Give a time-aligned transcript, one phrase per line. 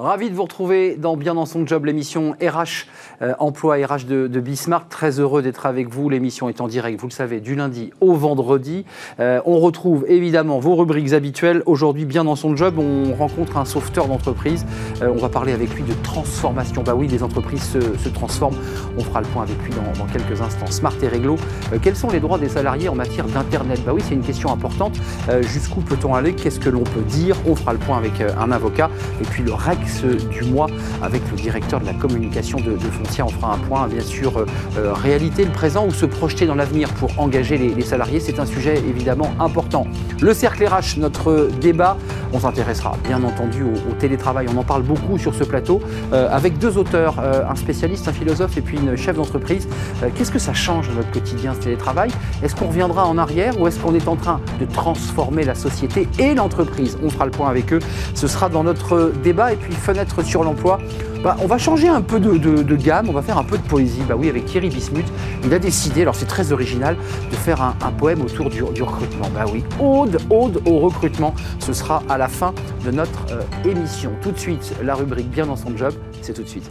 [0.00, 2.86] Ravi de vous retrouver dans Bien dans son job, l'émission RH,
[3.22, 4.88] euh, emploi RH de, de Bismarck.
[4.88, 6.08] Très heureux d'être avec vous.
[6.08, 8.84] L'émission est en direct, vous le savez, du lundi au vendredi.
[9.18, 11.62] Euh, on retrouve évidemment vos rubriques habituelles.
[11.66, 14.64] Aujourd'hui, Bien dans son job, on rencontre un sauveteur d'entreprise.
[15.02, 16.82] Euh, on va parler avec lui de transformation.
[16.82, 18.56] Bah oui, les entreprises se, transforment.
[18.96, 20.66] On fera le point avec lui dans, quelques instants.
[20.66, 21.36] Smart et réglo.
[21.82, 23.80] Quels sont les droits des salariés en matière d'Internet?
[23.84, 24.98] Bah oui, c'est une question importante.
[25.42, 26.32] Jusqu'où peut-on aller?
[26.32, 27.36] Qu'est-ce que l'on peut dire?
[27.46, 28.90] On fera le point avec un avocat.
[29.20, 30.66] Et puis le REX du mois
[31.02, 32.88] avec le directeur de la communication de, de
[33.18, 34.46] On fera un point, bien sûr, euh,
[34.78, 38.20] euh, réalité, le présent ou se projeter dans l'avenir pour engager les, salariés.
[38.20, 39.86] C'est un sujet évidemment important.
[40.20, 41.96] Le cercle RH, notre débat,
[42.32, 44.46] on s'intéressera bien entendu au, télétravail.
[44.54, 45.80] On en parle beaucoup sur ce plateau
[46.12, 49.68] euh, avec deux auteurs, un spécialiste, un philosophe et puis une chef d'entreprise.
[50.14, 52.10] Qu'est-ce que ça change dans notre quotidien ce télétravail?
[52.42, 56.08] Est-ce qu'on reviendra en arrière ou est-ce qu'on est en train de transformer la société
[56.18, 56.96] et l'entreprise?
[57.02, 57.80] On fera le point avec eux.
[58.14, 60.78] Ce sera dans notre débat et puis fenêtre sur l'emploi.
[61.22, 64.00] Bah, on va changer un peu de, gamme, on va faire un peu de poésie.
[64.08, 65.04] Bah oui, avec Thierry Bismuth,
[65.44, 66.96] il a décidé, alors c'est très original,
[67.30, 69.28] de faire un, poème autour du, recrutement.
[69.34, 71.34] Bah oui, ode, ode au recrutement.
[71.58, 72.54] Ce sera à la fin
[72.86, 74.12] de notre euh, émission.
[74.22, 76.70] Tout de suite, la rubrique Bien dans son job, c'est tout de suite.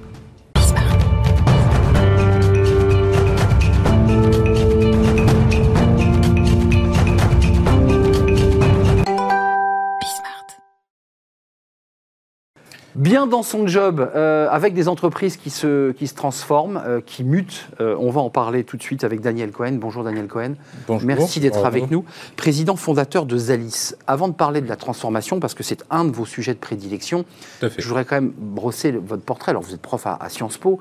[12.99, 17.23] Bien dans son job, euh, avec des entreprises qui se, qui se transforment, euh, qui
[17.23, 17.69] mutent.
[17.79, 19.77] Euh, on va en parler tout de suite avec Daniel Cohen.
[19.79, 20.55] Bonjour Daniel Cohen.
[20.85, 21.07] Bonjour.
[21.07, 22.03] Merci d'être avec nous.
[22.35, 23.93] Président fondateur de Zalis.
[24.05, 27.23] Avant de parler de la transformation, parce que c'est un de vos sujets de prédilection,
[27.61, 29.51] je voudrais quand même brosser le- votre portrait.
[29.51, 30.79] Alors vous êtes prof à, à Sciences Po,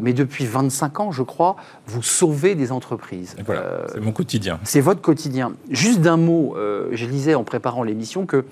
[0.00, 3.34] mais depuis 25 ans, je crois, vous sauvez des entreprises.
[3.38, 4.58] Et Voilà, c'est mon quotidien.
[4.64, 5.52] c'est votre quotidien.
[5.68, 6.56] Juste d'un mot,
[6.92, 8.46] je lisais en préparant l'émission que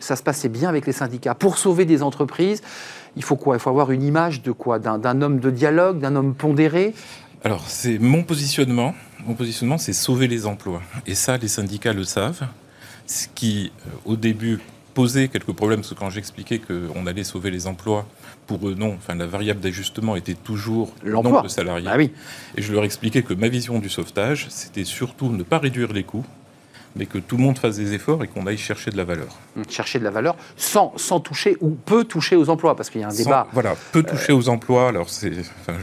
[0.00, 1.34] ça se passait bien avec les syndicats.
[1.34, 2.62] Pour sauver des entreprises,
[3.16, 3.56] il faut quoi?
[3.56, 4.78] Il faut avoir une image de quoi?
[4.78, 6.94] D'un homme de dialogue, d'un homme pondéré?
[7.44, 8.94] Alors, c'est mon positionnement.
[9.26, 10.82] Mon positionnement, c'est sauver les emplois.
[11.06, 12.46] Et ça, les syndicats le savent.
[13.06, 14.58] Ce qui, euh, au début,
[14.94, 18.06] posait quelques problèmes, parce que quand j'expliquais qu'on allait sauver les emplois,
[18.46, 18.94] pour eux, non.
[18.94, 21.32] Enfin, la variable d'ajustement était toujours le L'emploi.
[21.32, 21.88] nombre de salariés.
[21.90, 22.12] Ah oui.
[22.56, 26.04] Et je leur expliquais que ma vision du sauvetage, c'était surtout ne pas réduire les
[26.04, 26.24] coûts,
[26.96, 29.28] mais que tout le monde fasse des efforts et qu'on aille chercher de la valeur.
[29.68, 33.04] Chercher de la valeur sans, sans toucher ou peu toucher aux emplois, parce qu'il y
[33.04, 34.88] a un Sans- débat, Euh, voilà, peut toucher aux emplois.
[34.88, 35.74] Alors, c'est enfin,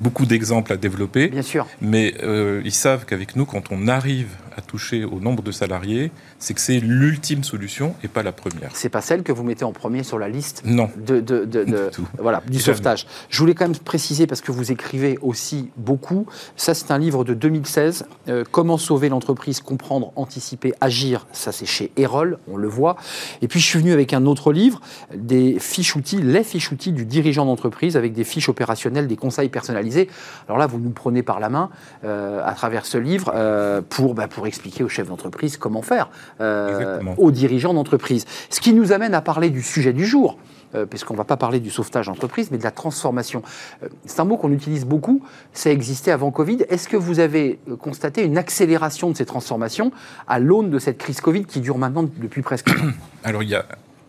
[0.00, 1.28] beaucoup d'exemples à développer.
[1.28, 1.66] bien sûr.
[1.80, 6.10] Mais euh, ils savent qu'avec nous, quand on arrive à toucher au nombre de salariés,
[6.38, 8.70] c'est que c'est l'ultime solution et pas la première.
[8.74, 10.90] C'est pas celle que vous mettez en premier sur la liste Non.
[10.96, 11.44] de, de-
[12.18, 12.62] voilà, du Jamais.
[12.76, 13.06] sauvetage.
[13.28, 16.26] Je voulais quand même préciser, parce que vous écrivez aussi beaucoup,
[16.56, 21.66] ça c'est un livre de 2016, euh, Comment sauver l'entreprise, comprendre, anticiper, agir, ça c'est
[21.66, 22.96] chez Erol, on le voit.
[23.42, 24.80] Et puis je suis venu avec un autre livre,
[25.14, 29.48] des fiches outils, les fiches outils du dirigeant d'entreprise, avec des fiches opérationnelles, des conseils
[29.48, 30.08] personnalisés.
[30.48, 31.70] Alors là, vous nous prenez par la main
[32.04, 36.10] euh, à travers ce livre euh, pour, bah, pour expliquer aux chefs d'entreprise comment faire,
[36.40, 38.26] euh, aux dirigeants d'entreprise.
[38.50, 40.38] Ce qui nous amène à parler du sujet du jour
[40.74, 43.42] euh, puisqu'on ne va pas parler du sauvetage d'entreprise, mais de la transformation.
[43.82, 45.22] Euh, c'est un mot qu'on utilise beaucoup,
[45.52, 46.64] ça existait avant Covid.
[46.68, 49.92] Est-ce que vous avez euh, constaté une accélération de ces transformations
[50.26, 52.92] à l'aune de cette crise Covid qui dure maintenant depuis presque un an
[53.24, 53.66] Alors il y a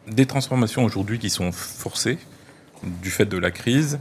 [0.07, 2.17] des transformations aujourd'hui qui sont forcées
[2.83, 3.99] du fait de la crise.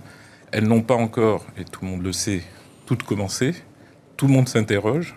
[0.51, 2.43] Elles n'ont pas encore, et tout le monde le sait,
[2.87, 3.55] toutes commencé.
[4.17, 5.17] Tout le monde s'interroge,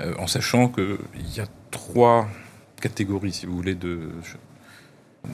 [0.00, 0.96] euh, en sachant qu'il
[1.36, 2.28] y a trois
[2.80, 3.98] catégories, si vous voulez, de,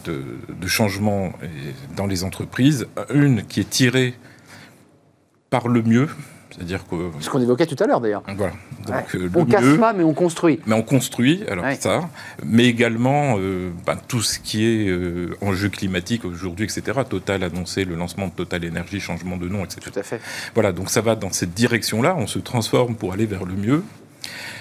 [0.04, 0.22] de,
[0.60, 1.32] de changements
[1.96, 2.86] dans les entreprises.
[3.12, 4.14] Une qui est tirée
[5.50, 6.08] par le mieux,
[6.50, 8.22] c'est-à-dire que Ce qu'on évoquait tout à l'heure d'ailleurs.
[8.36, 8.52] voilà.
[8.86, 9.04] Donc, Ouais.
[9.14, 10.60] euh, le On casse pas, mais on construit.
[10.66, 11.74] mais on construit, alors Ouais.
[11.76, 12.08] ça,
[12.44, 17.00] mais également euh, ben, tout ce qui est euh, enjeu climatique aujourd'hui, etc.
[17.08, 19.90] Total annoncé le lancement de Total Énergie, changement de nom, etc.
[19.92, 20.20] Tout à fait.
[20.54, 23.82] Voilà, donc ça va dans cette direction-là, on se transforme pour aller vers le mieux.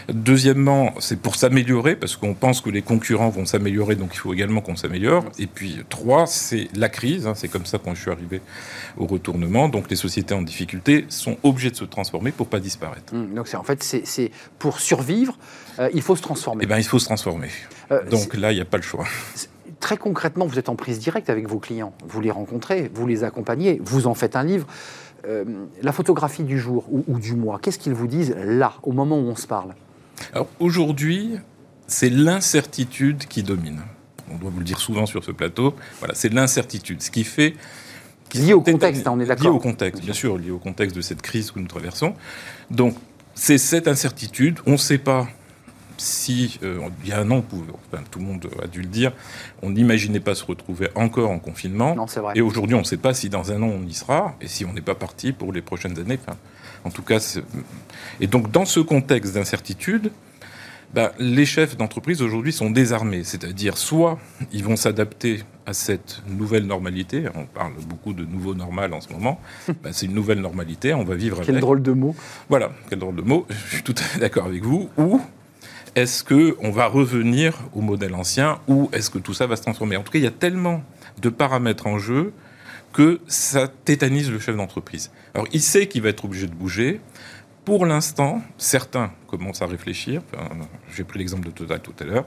[0.10, 4.34] Deuxièmement, c'est pour s'améliorer, parce qu'on pense que les concurrents vont s'améliorer, donc il faut
[4.34, 5.25] également qu'on s'améliore.
[5.38, 8.42] Et puis trois, c'est la crise, hein, c'est comme ça qu'on je suis arrivé
[8.98, 9.68] au retournement.
[9.68, 13.14] Donc les sociétés en difficulté sont obligées de se transformer pour pas disparaître.
[13.14, 15.38] Hum, Donc c'est en fait, c'est, pour survivre,
[15.80, 16.64] euh, il faut se transformer.
[16.64, 17.50] Eh ben, il faut se transformer.
[17.92, 19.06] Euh, Donc là, il n'y a pas le choix.
[19.80, 21.94] Très concrètement, vous êtes en prise directe avec vos clients.
[22.08, 24.66] Vous les rencontrez, vous les accompagnez, vous en faites un livre.
[25.25, 28.92] Euh, la photographie du jour ou, ou du mois, qu'est-ce qu'ils vous disent là, au
[28.92, 29.74] moment où on se parle?
[30.34, 31.38] Alors aujourd'hui,
[31.88, 33.81] c'est l'incertitude qui domine.
[34.30, 35.74] On doit vous le dire souvent sur ce plateau.
[36.00, 37.56] Voilà, c'est l'incertitude, ce qui fait
[38.30, 39.46] qui Lié au contexte, hein, on est d'accord.
[39.46, 42.14] Lié au contexte, bien sûr, lié au contexte de cette crise que nous traversons.
[42.69, 42.96] Donc,
[43.36, 44.60] c'est cette incertitude.
[44.66, 45.28] On ne sait pas
[45.97, 49.11] si il y a un an, tout le monde a dû le dire,
[49.61, 51.95] on n'imaginait pas se retrouver encore en confinement.
[51.95, 52.33] Non, c'est vrai.
[52.35, 54.65] Et aujourd'hui, on ne sait pas si dans un an on y sera et si
[54.65, 56.19] on n'est pas parti pour les prochaines années.
[56.83, 57.39] en tout cas,
[58.19, 60.11] et donc dans ce contexte d'incertitude,
[60.94, 64.17] ben, les chefs d'entreprise aujourd'hui sont désarmés, c'est-à-dire soit
[64.53, 69.11] ils vont s'adapter à cette nouvelle normalité, on parle beaucoup de nouveau normal en ce
[69.11, 69.39] moment,
[69.83, 71.47] ben, c'est une nouvelle normalité, on va vivre avec.
[71.47, 72.15] Quel drôle de mot.
[72.47, 75.19] Voilà, quel drôle de mot, je suis tout à fait d'accord avec vous, ou
[75.97, 79.97] est-ce qu'on va revenir au modèle ancien, ou est-ce que tout ça va se transformer?
[79.97, 80.83] En tout cas, il y a tellement
[81.19, 82.33] de paramètres en jeu
[82.94, 85.09] que ça tétanise le chef d'entreprise.
[85.33, 87.01] Alors il sait qu'il va être obligé de bouger,
[87.65, 90.21] pour l'instant, certains commencent à réfléchir.
[90.95, 92.25] J'ai pris l'exemple de Total tout à l'heure.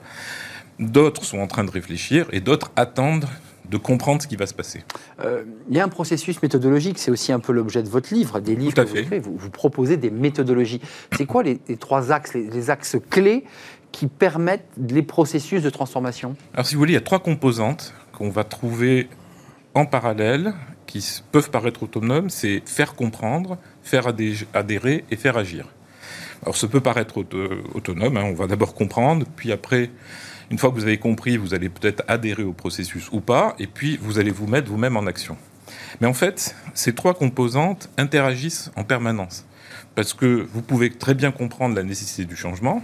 [0.80, 3.28] D'autres sont en train de réfléchir et d'autres attendent
[3.70, 4.82] de comprendre ce qui va se passer.
[5.24, 8.40] Euh, il y a un processus méthodologique, c'est aussi un peu l'objet de votre livre,
[8.40, 9.26] des livres que vous faites.
[9.26, 10.80] Vous, proposez des méthodologies.
[11.16, 13.44] C'est quoi les, trois axes, les, axes clés
[13.92, 16.36] qui permettent les processus de transformation?
[16.52, 19.08] Alors si vous voulez, il y a trois composantes qu'on va trouver
[19.74, 20.52] en parallèle
[20.86, 24.08] qui peuvent paraître autonomes, c'est faire comprendre, faire
[24.52, 25.68] adhérer et faire agir.
[26.42, 27.18] Alors ça peut paraître
[27.74, 28.24] autonome, hein.
[28.24, 29.90] on va d'abord comprendre, puis après,
[30.50, 33.66] une fois que vous avez compris, vous allez peut-être adhérer au processus ou pas, et
[33.66, 35.36] puis vous allez vous mettre vous-même en action.
[36.00, 39.46] Mais en fait, ces trois composantes interagissent en permanence,
[39.94, 42.82] parce que vous pouvez très bien comprendre la nécessité du changement,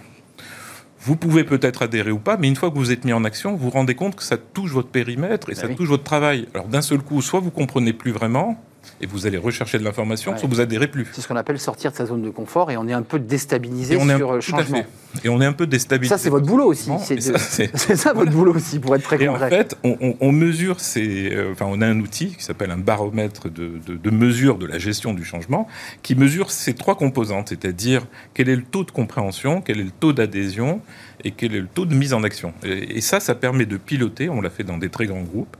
[1.00, 3.52] vous pouvez peut-être adhérer ou pas, mais une fois que vous êtes mis en action,
[3.52, 6.48] vous vous rendez compte que ça touche votre périmètre et bah ça touche votre travail.
[6.54, 8.60] Alors d'un seul coup, soit vous comprenez plus vraiment,
[9.00, 11.06] et vous allez rechercher de l'information, soit vous adhérez plus.
[11.12, 13.18] C'est ce qu'on appelle sortir de sa zone de confort et on est un peu
[13.18, 14.84] déstabilisé sur le changement.
[15.24, 16.14] Et on est un peu déstabilisé.
[16.14, 16.90] Ça, c'est votre boulot aussi.
[17.06, 21.30] C'est ça, votre boulot aussi, pour être très et En fait, on, mesure ces.
[21.32, 24.78] Euh, enfin, on a un outil qui s'appelle un baromètre de, de, mesure de la
[24.78, 25.66] gestion du changement
[26.02, 29.90] qui mesure ces trois composantes, c'est-à-dire quel est le taux de compréhension, quel est le
[29.90, 30.80] taux d'adhésion
[31.24, 32.52] et quel est le taux de mise en action.
[32.62, 35.56] et ça, ça permet de piloter, on l'a fait dans des très grands groupes,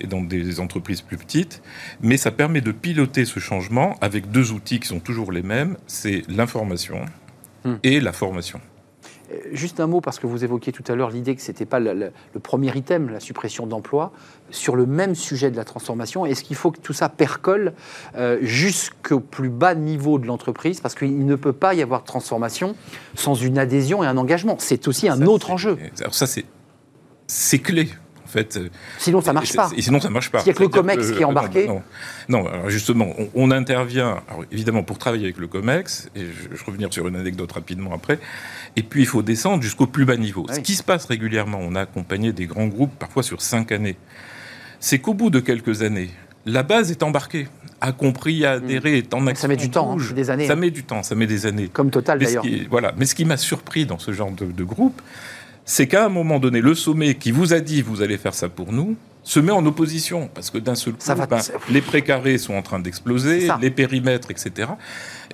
[0.00, 1.62] et dans des entreprises plus petites.
[2.00, 5.76] Mais ça permet de piloter ce changement avec deux outils qui sont toujours les mêmes,
[5.86, 7.04] c'est l'information
[7.64, 7.74] hmm.
[7.82, 8.60] et la formation.
[9.32, 11.66] Euh, juste un mot, parce que vous évoquiez tout à l'heure l'idée que ce n'était
[11.66, 12.12] pas le,
[12.42, 14.12] premier item, la suppression d'emplois.
[14.50, 17.72] Sur le même sujet de la transformation, est-ce qu'il faut que tout ça percole
[18.16, 20.80] euh, jusqu'au plus bas niveau de l'entreprise?
[20.80, 22.74] Parce qu'il ne peut pas y avoir de transformation
[23.14, 24.56] sans une adhésion et un engagement.
[24.58, 25.78] C'est aussi un autre enjeu.
[26.00, 26.26] Alors ça,
[27.26, 27.88] c'est clé
[28.32, 28.68] fait, euh,
[28.98, 29.70] sinon, ça marche pas.
[29.78, 30.40] sinon, ça marche pas.
[30.40, 31.68] S'il n'y a que le COMEX qui est embarqué.
[32.28, 34.20] Non, alors justement, on, intervient,
[34.50, 38.18] évidemment, pour travailler avec le COMEX, et je, je revenir sur une anecdote rapidement après,
[38.76, 40.46] et puis il faut descendre jusqu'au plus bas niveau.
[40.50, 43.96] Ce qui se passe régulièrement, on a accompagné des grands groupes, parfois sur cinq années,
[44.80, 46.10] c'est qu'au bout de quelques années,
[46.46, 47.46] la base est embarquée,
[47.80, 49.42] a compris, a adhéré, est en action.
[49.42, 50.46] Ça met du temps, hein, des années.
[50.46, 51.68] Ça met du temps, ça met des années.
[51.68, 52.44] Comme Total d'ailleurs.
[52.70, 52.92] Voilà.
[52.96, 55.00] Mais ce qui m'a surpris dans ce genre de groupe,
[55.64, 58.48] c'est qu'à un moment donné, le sommet qui vous a dit vous allez faire ça
[58.48, 61.38] pour nous, se met en opposition, parce que d'un seul coup, ben,
[61.70, 64.70] les précarés sont en train d'exploser, les périmètres, etc.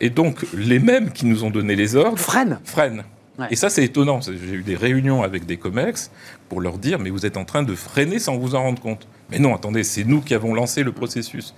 [0.00, 2.18] Et donc, les mêmes qui nous ont donné les ordres...
[2.18, 2.60] Freinent.
[2.64, 3.04] Freinent.
[3.50, 4.20] Et ça, c'est étonnant.
[4.20, 6.10] J'ai eu des réunions avec des COMEX
[6.48, 9.06] pour leur dire, mais vous êtes en train de freiner sans vous en rendre compte.
[9.30, 11.54] Mais non, attendez, c'est nous qui avons lancé le processus.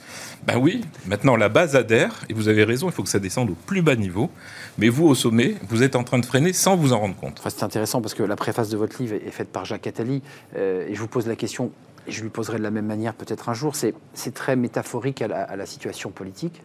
[0.46, 3.50] Ben oui, maintenant la base adhère, et vous avez raison, il faut que ça descende
[3.50, 4.31] au plus bas niveau.
[4.78, 7.41] Mais vous, au sommet, vous êtes en train de freiner sans vous en rendre compte.
[7.44, 10.22] c'est intéressant parce que la préface de votre livre est faite par Jacques Attali,
[10.56, 11.70] euh, et je vous pose la question,
[12.06, 15.56] et je lui poserai de la même manière peut-être un jour, c'est très métaphorique à
[15.56, 16.62] la situation politique.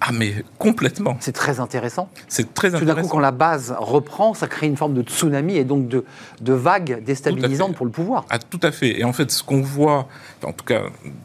[0.00, 1.16] Ah mais complètement.
[1.20, 2.08] C'est très intéressant.
[2.28, 2.86] C'est très intéressant.
[2.86, 5.88] Tout d'un coup, quand la base reprend, ça crée une forme de tsunami et donc
[5.88, 6.04] de,
[6.40, 8.26] de vagues déstabilisantes pour le pouvoir.
[8.30, 9.00] Ah, tout à fait.
[9.00, 10.06] Et en fait, ce qu'on voit,
[10.44, 10.82] en tout cas,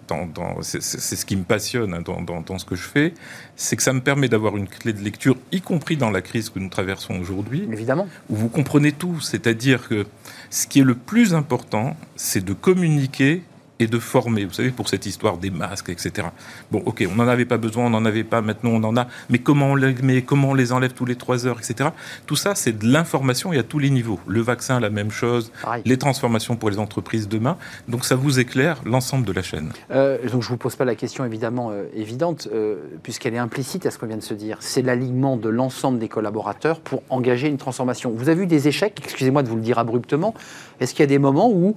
[0.07, 3.13] dans, c'est ce qui me passionne hein, dans, dans, ce que je fais,
[3.55, 6.49] c'est que ça me permet d'avoir une clé de lecture, y compris dans la crise
[6.49, 7.67] que nous traversons aujourd'hui.
[7.71, 8.07] Évidemment.
[8.29, 9.19] Où vous comprenez tout.
[9.19, 10.05] C'est-à-dire que
[10.49, 13.43] ce qui est le plus important, c'est de communiquer
[13.81, 14.45] et de former.
[14.45, 16.27] Vous savez, pour cette histoire des masques, etc.
[16.71, 19.07] Bon, ok, on n'en avait pas besoin, on n'en avait pas, maintenant on en a,
[19.29, 21.89] mais comment on les met, comment on les enlève tous les trois heures, etc.
[22.27, 24.19] Tout ça, c'est de l'information et à tous les niveaux.
[24.27, 25.51] Le vaccin, la même chose,
[25.85, 27.57] les transformations pour les entreprises demain.
[27.87, 29.71] Donc ça vous éclaire l'ensemble de la chaîne.
[29.91, 33.39] Euh, donc je ne vous pose pas la question évidemment euh, évidente, euh, puisqu'elle est
[33.39, 34.57] implicite à ce qu'on vient de se dire.
[34.59, 38.11] C'est l'alignement de l'ensemble des collaborateurs pour engager une transformation.
[38.11, 40.33] Vous avez eu des échecs, excusez-moi de vous le dire abruptement.
[40.79, 41.75] Est-ce qu'il y a des moments où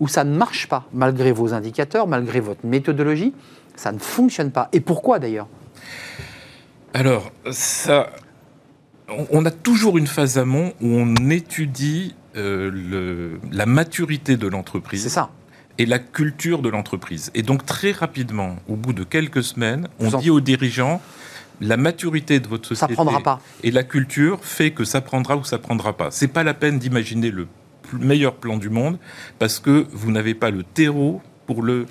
[0.00, 3.34] où ça ne marche pas, malgré vos indicateurs, malgré votre méthodologie,
[3.76, 4.68] ça ne fonctionne pas.
[4.72, 5.46] Et pourquoi d'ailleurs?
[6.92, 8.10] Alors, ça,
[9.30, 15.02] on a toujours une phase amont où on étudie euh, le, la maturité de l'entreprise.
[15.02, 15.30] C'est ça.
[15.78, 17.30] Et la culture de l'entreprise.
[17.34, 21.00] Et donc très rapidement, au bout de quelques semaines, on dit aux dirigeants,
[21.60, 23.40] la maturité de votre société prendra pas.
[23.62, 26.10] et la culture fait que ça prendra ou ça prendra pas.
[26.10, 27.46] C'est pas la peine d'imaginer le
[27.98, 28.98] meilleur plan du monde
[29.38, 31.86] parce que vous n'avez pas le terreau pour le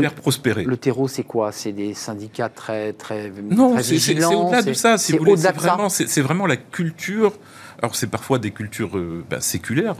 [0.00, 0.64] faire prospérer.
[0.64, 1.52] Le terreau, c'est quoi?
[1.52, 4.96] C'est des syndicats très très non, c'est au-delà de ça.
[4.98, 7.32] c'est vraiment, c'est vraiment la culture.
[7.80, 9.96] Alors c'est parfois des cultures euh, bah, séculaires,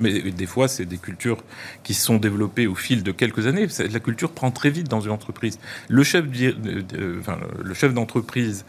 [0.00, 1.38] mais des fois c'est des cultures
[1.84, 3.68] qui sont développées au fil de quelques années.
[3.92, 5.60] La culture prend très vite dans une entreprise.
[5.88, 6.24] Le chef,
[7.20, 8.64] enfin, le chef d'entreprise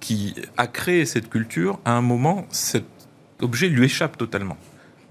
[0.00, 2.84] qui a créé cette culture, à un moment, cet
[3.40, 4.56] objet lui échappe totalement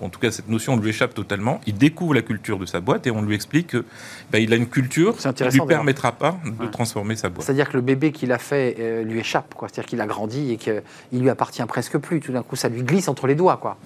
[0.02, 1.62] en tout cas cette notion lui échappe totalement.
[1.66, 3.84] Il découvre la culture de sa boîte et on lui explique qu'il
[4.32, 7.46] ben, a une culture qui ne lui permettra pas de transformer sa boîte.
[7.46, 10.58] C'est-à-dire que le bébé qu'il a fait euh, lui échappe, C'est-à-dire qu'il a grandi et
[10.58, 10.82] qu'il
[11.14, 12.20] lui appartient presque plus.
[12.20, 13.78] Tout d'un coup, ça lui glisse entre les doigts, quoi.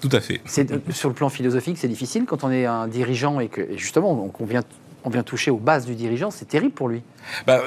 [0.00, 0.40] Tout à fait.
[0.58, 4.30] Euh, sur le plan philosophique, c'est difficile quand on est un dirigeant et que justement
[4.38, 4.62] on vient,
[5.04, 7.02] on vient toucher aux bases du dirigeant, c'est terrible pour lui.
[7.46, 7.60] Bah,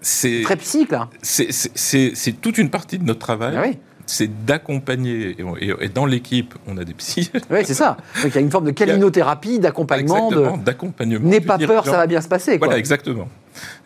[0.00, 1.08] c'est très psychique là.
[1.22, 3.54] C'est toute une partie de notre travail.
[3.56, 3.78] Ah oui
[4.10, 7.30] c'est d'accompagner, et, dans l'équipe, on a des psys.
[7.50, 7.96] Oui, c'est ça.
[8.22, 10.56] Donc il y a une forme de calinothérapie, d'accompagnement.
[10.58, 11.28] d'accompagnement.
[11.28, 12.58] N'aie pas peur, ça va bien se passer.
[12.58, 13.28] Voilà, exactement.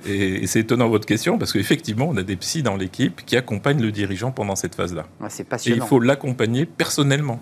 [0.07, 3.83] Et, c'est étonnant votre question, parce qu'effectivement, on a des psys dans l'équipe qui accompagnent
[3.83, 5.07] le dirigeant pendant cette phase-là.
[5.29, 5.77] c'est passionnant.
[5.77, 7.41] Et il faut l'accompagner personnellement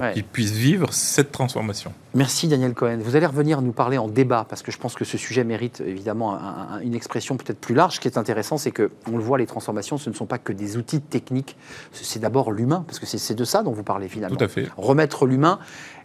[0.00, 1.92] pour qu'il puisse vivre cette transformation.
[2.14, 2.98] Merci Daniel Cohen.
[3.02, 5.80] Vous allez revenir nous parler en débat, parce que je pense que ce sujet mérite
[5.86, 6.38] évidemment
[6.82, 7.96] une expression peut-être plus large.
[7.96, 10.38] Ce qui est intéressant, c'est que on le voit, les transformations, ce ne sont pas
[10.38, 11.56] que des outils techniques,
[11.92, 14.36] c'est d'abord l'humain, parce que c'est de ça dont vous parlez finalement.
[14.36, 14.68] Tout à fait.
[14.76, 15.58] Remettre l'humain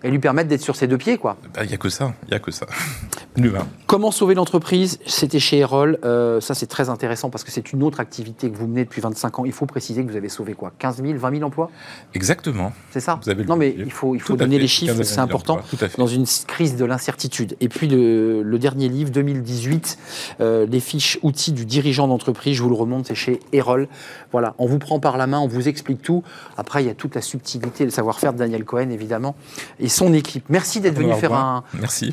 [0.05, 1.35] et lui permettre d'être sur ses deux pieds, quoi.
[1.55, 2.67] Bah, il n'y a que ça, il n'y a que ça.
[3.37, 3.67] l'humain.
[3.87, 4.99] Comment sauver l'entreprise?
[5.05, 5.99] C'était chez Erol.
[6.03, 9.01] Euh, ça, c'est très intéressant parce que c'est une autre activité que vous menez depuis
[9.01, 9.45] 25 ans.
[9.45, 10.71] Il faut préciser que vous avez sauvé quoi?
[10.79, 11.69] 15 000, 20 000 emplois?
[12.13, 12.71] Exactement.
[12.91, 15.59] C'est ça vous avez Non, mais il faut, il faut donner les chiffres, c'est important,
[15.97, 17.55] dans une crise de l'incertitude.
[17.59, 19.97] Et puis le, dernier livre, 2018,
[20.39, 23.87] euh, les fiches outils du dirigeant d'entreprise, je vous le remonte, c'est chez Erol.
[24.31, 26.23] Voilà, on vous prend par la main, on vous explique tout.
[26.57, 29.35] Après, il y a toute la subtilité, le savoir-faire de Daniel Cohen, évidemment,
[29.79, 30.45] et son équipe.
[30.49, 31.63] Merci d'être venu faire un,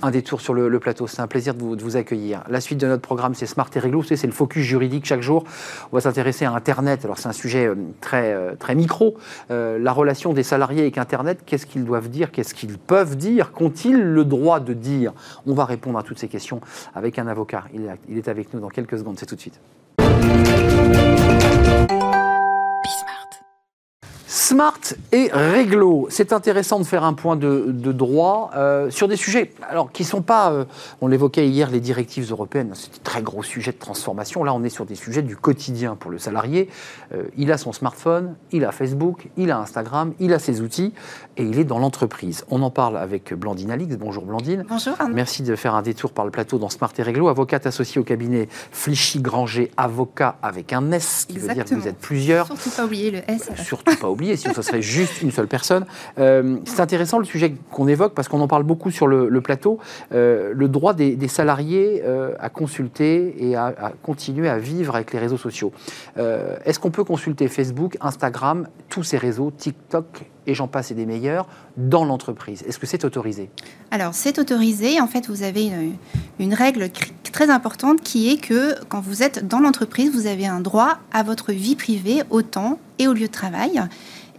[0.02, 1.06] un détour sur le, plateau.
[1.06, 2.42] C'est un plaisir de vous, accueillir.
[2.48, 4.02] La suite de notre programme, c'est Smart et Réglo.
[4.02, 5.44] C'est le focus juridique chaque jour.
[5.90, 7.04] On va s'intéresser à Internet.
[7.04, 9.16] Alors, c'est un sujet euh, très, euh, très micro.
[9.50, 13.52] Euh, la relation des salariés avec Internet, qu'est-ce qu'ils doivent dire Qu'est-ce qu'ils peuvent dire
[13.52, 15.12] Qu'ont-ils le droit de dire?
[15.46, 16.60] On va répondre à toutes ces questions
[16.94, 17.64] avec un avocat.
[18.08, 19.16] il est avec nous dans quelques secondes.
[19.18, 19.60] C'est tout de suite.
[24.34, 24.80] Smart
[25.12, 26.06] et réglo.
[26.08, 30.08] C'est intéressant de faire un point de, droit euh, sur des sujets alors, qui ne
[30.08, 30.64] sont pas, euh,
[31.02, 34.42] on l'évoquait hier, les directives européennes, c'est un très gros sujet de transformation.
[34.42, 36.70] Là, on est sur des sujets du quotidien pour le salarié.
[37.12, 40.94] Euh, il a son smartphone, il a Facebook, il a Instagram, il a ses outils
[41.36, 42.46] et il est dans l'entreprise.
[42.50, 43.98] On en parle avec Blandine Alix.
[43.98, 44.64] Bonjour Blandine.
[44.66, 44.94] Bonjour.
[45.12, 48.04] Merci de faire un détour par le plateau dans Smart et Réglo, avocate associée au
[48.04, 52.46] cabinet Flichy-Granger, avocat avec un S, qui veut dire que vous êtes plusieurs.
[52.46, 53.50] Surtout pas oublier le S.
[53.62, 55.84] Surtout pas oublier sinon ce serait juste une seule personne.
[56.18, 59.78] Euh, c'est intéressant le sujet qu'on évoque parce qu'on en parle beaucoup sur le, plateau,
[60.12, 65.18] euh, le droit des, salariés euh, à consulter et à, continuer à vivre avec les
[65.18, 65.72] réseaux sociaux.
[66.16, 71.06] Est-ce qu'on peut consulter Facebook, Instagram, tous ces réseaux, TikTok et j'en passe et des
[71.06, 72.62] meilleurs, dans l'entreprise?
[72.66, 73.50] Est-ce que c'est autorisé?
[73.90, 75.00] Alors, c'est autorisé.
[75.00, 75.70] En fait, vous avez
[76.38, 76.90] une, règle
[77.32, 81.22] très importante qui est que quand vous êtes dans l'entreprise, vous avez un droit à
[81.22, 83.82] votre vie privée au temps au lieu de travail.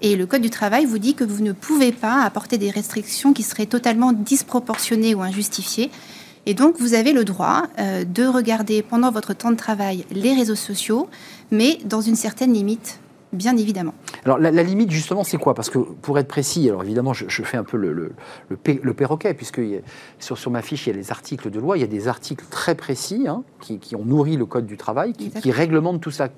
[0.01, 3.31] Et le Code du travail vous dit que vous ne pouvez pas apporter des restrictions
[3.31, 5.91] qui seraient totalement disproportionnées ou injustifiées.
[6.45, 10.33] Et donc, vous avez le droit euh, de regarder pendant votre temps de travail les
[10.33, 11.07] réseaux sociaux,
[11.51, 12.99] mais dans une certaine limite,
[13.33, 13.93] bien évidemment.
[14.25, 15.53] Alors, la, limite, justement, c'est quoi?
[15.53, 18.13] Parce que, pour être précis, alors évidemment, je, fais un peu le,
[18.49, 19.61] le, perroquet, puisque
[20.19, 22.07] sur, sur, ma fiche, il y a les articles de loi, il y a des
[22.07, 26.11] articles très précis hein, qui, ont nourri le Code du travail, qui, qui réglementent tout
[26.11, 26.29] ça.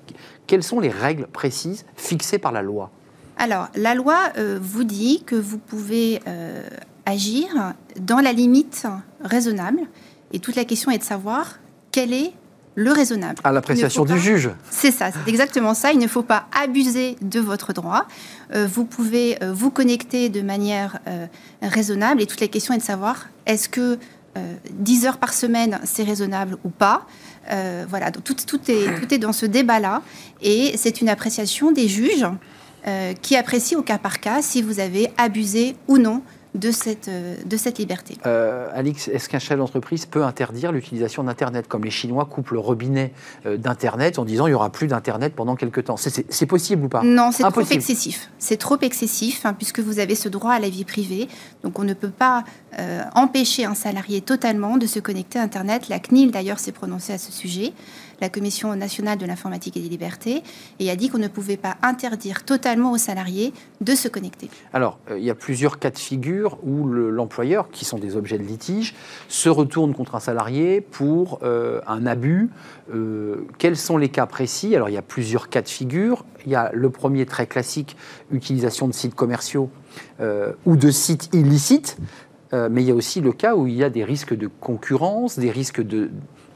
[0.46, 2.90] Quelles sont les règles précises fixées par la loi?
[3.38, 6.62] Alors, la loi euh, vous dit que vous pouvez euh,
[7.04, 8.86] agir dans la limite
[9.22, 9.80] raisonnable.
[10.32, 11.58] Et toute la question est de savoir
[11.92, 12.32] quel est
[12.76, 13.40] le raisonnable.
[13.42, 14.50] À l'appréciation du juge.
[14.70, 15.92] C'est ça, c'est exactement ça.
[15.92, 18.06] Il ne faut pas abuser de votre droit.
[18.54, 21.00] Euh, vous pouvez vous connecter de manière
[21.62, 22.22] raisonnable.
[22.22, 23.98] Et toute la question est de savoir est-ce que
[24.70, 27.06] 10 heures par semaine, c'est raisonnable ou pas?
[27.88, 30.02] Voilà, donc tout, tout, est, tout est dans ce débat-là.
[30.42, 32.26] Et c'est une appréciation des juges.
[32.88, 36.22] Euh, qui apprécie au cas par cas si vous avez abusé ou non
[36.56, 38.16] de cette, euh, de cette liberté.
[38.26, 42.58] Euh, Alix, est-ce qu'un chef d'entreprise peut interdire l'utilisation d'Internet, comme les Chinois coupent le
[42.58, 43.12] robinet
[43.44, 45.96] d'Internet en disant il n'y aura plus d'Internet pendant quelques temps?
[45.96, 47.02] C'est possible ou pas?
[47.02, 48.30] Non, c'est trop excessif.
[48.38, 51.28] C'est trop excessif, hein, puisque vous avez ce droit à la vie privée.
[51.62, 52.44] Donc on ne peut pas
[52.78, 55.88] euh, empêcher un salarié totalement de se connecter à Internet.
[55.88, 57.72] La CNIL, d'ailleurs, s'est prononcée à ce sujet,
[58.20, 60.42] la Commission nationale de l'informatique et des libertés,
[60.78, 64.50] et a dit qu'on ne pouvait pas interdire totalement aux salariés de se connecter.
[64.74, 68.36] Alors, euh, il y a plusieurs cas de figure où l'employeur, qui sont des objets
[68.36, 68.94] de litige,
[69.28, 72.50] se retourne contre un salarié pour euh, un abus.
[73.58, 74.76] quels sont les cas précis?
[74.76, 76.26] Alors, il y a plusieurs cas de figure.
[76.44, 77.96] Il y a le premier très classique,
[78.30, 79.70] utilisation de sites commerciaux
[80.66, 81.96] ou de sites illicites.
[82.52, 84.46] Euh, mais il y a aussi le cas où il y a des risques de
[84.46, 86.10] concurrence, des risques de,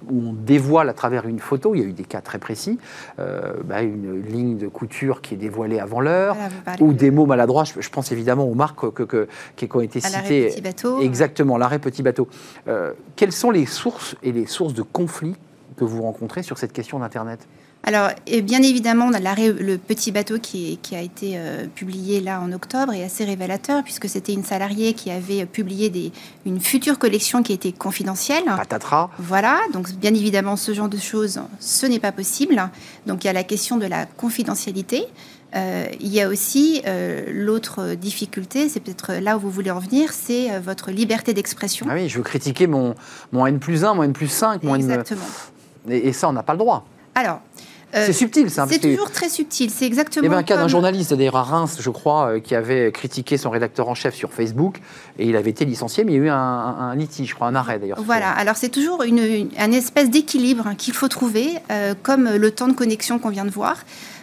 [0.09, 2.79] où on dévoile à travers une photo, il y a eu des cas très précis,
[3.19, 6.37] euh, bah, une ligne de couture qui est dévoilée avant l'heure,
[6.81, 7.65] ou des mots maladroits.
[7.65, 10.49] Je, pense évidemment aux marques que, qui ont été citées.
[10.49, 11.01] Petit bateau.
[11.01, 12.29] Exactement, l'arrêt petit bateau.
[12.69, 15.37] Euh, quelles sont les sources et les sources de conflits
[15.77, 17.47] que vous rencontrez sur cette question d'Internet?
[17.83, 18.11] Alors,
[18.43, 22.53] bien évidemment, on a l'arrêt Le Petit Bateau qui, a été euh, publié là en
[22.53, 26.13] octobre et assez révélateur puisque c'était une salariée qui avait publié
[26.45, 28.45] une future collection qui était confidentielle.
[28.45, 29.11] Patatras.
[29.19, 32.63] Voilà, donc bien évidemment, ce genre de choses, ce n'est pas possible.
[33.07, 35.07] Donc il y a la question de la confidentialité.
[35.57, 39.81] Euh, il y a aussi euh, l'autre difficulté, c'est peut-être là où vous voulez en
[39.81, 41.87] venir, c'est votre liberté d'expression.
[41.91, 42.95] Ah oui, je veux critiquer mon,
[43.33, 45.25] mon N plus 1, mon N plus 5, mon Exactement.
[45.89, 46.85] Et, et ça, on n'a pas le droit.
[47.15, 47.41] Alors,
[47.93, 49.71] c'est subtil, c'est toujours très subtil.
[49.71, 50.23] C'est exactement.
[50.23, 52.93] Il y avait un cas d'un journaliste, d'ailleurs à Reims, je crois, euh, qui avait
[52.93, 54.77] critiqué son rédacteur en chef sur Facebook
[55.19, 57.55] et il avait été licencié, mais il y a eu un, litige, je crois, un
[57.55, 58.01] arrêt d'ailleurs.
[58.03, 58.31] Voilà.
[58.31, 62.75] Alors c'est toujours une, un espèce d'équilibre qu'il faut trouver, euh, comme le temps de
[62.75, 63.77] connexion qu'on vient de voir.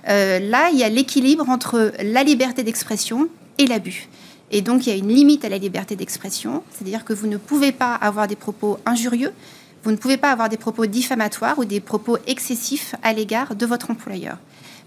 [0.05, 4.07] là, il y a l'équilibre entre la liberté d'expression et l'abus.
[4.51, 7.37] Et donc, il y a une limite à la liberté d'expression, c'est-à-dire que vous ne
[7.37, 9.33] pouvez pas avoir des propos injurieux,
[9.83, 13.65] vous ne pouvez pas avoir des propos diffamatoires ou des propos excessifs à l'égard de
[13.65, 14.37] votre employeur.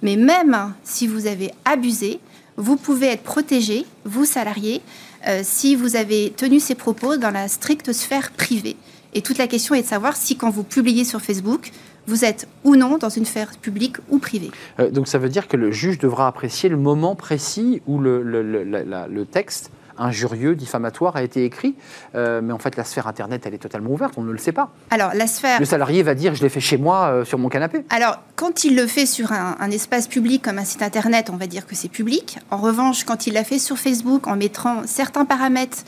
[0.03, 2.21] Mais même si vous avez abusé,
[2.57, 4.83] vous pouvez être protégé, vous salariés,
[5.29, 8.77] euh, si vous avez tenu ces propos dans la stricte sphère privée.
[9.13, 11.73] Et toute la question est de savoir si quand vous publiez sur Facebook,
[12.07, 14.51] vous êtes ou non dans une sphère publique ou privée.
[14.79, 19.25] Euh, donc ça veut dire que le juge devra apprécier le moment précis où le
[19.31, 19.71] texte
[20.01, 21.75] injurieux, diffamatoire a été écrit.
[22.15, 24.53] Euh, mais en fait, la sphère Internet, elle est totalement ouverte, on ne le sait
[24.53, 24.71] pas.
[24.91, 25.61] Alors, la sphère...
[25.61, 27.85] Le salarié va dire, je l'ai fait chez moi, euh, sur mon canapé.
[27.91, 31.47] Alors, quand il le fait sur un, espace public comme un site Internet, on va
[31.47, 32.39] dire que c'est public.
[32.51, 35.79] En revanche, quand il l'a fait sur Facebook en mettant certains paramètres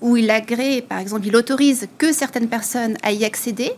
[0.00, 3.72] où il agrée, par exemple, il autorise que certaines personnes à y accéder,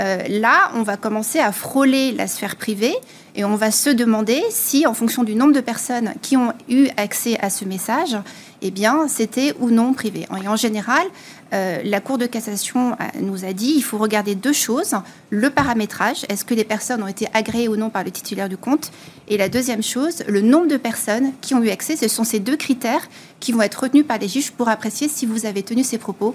[0.00, 2.94] euh, là, on va commencer à frôler la sphère privée
[3.34, 6.88] et on va se demander si, en fonction du nombre de personnes qui ont eu
[6.96, 8.16] accès à ce message,
[8.62, 10.26] eh bien, c'était ou non privé.
[10.42, 11.06] Et en général,
[11.52, 14.96] euh, la Cour de cassation euh, nous a dit il faut regarder deux choses
[15.30, 18.56] le paramétrage, est-ce que les personnes ont été agréées ou non par le titulaire du
[18.56, 18.90] compte?
[19.28, 21.96] Et la deuxième chose, le nombre de personnes qui ont eu accès.
[21.96, 23.06] Ce sont ces deux critères
[23.40, 26.34] qui vont être retenus par les juges pour apprécier si vous avez tenu ces propos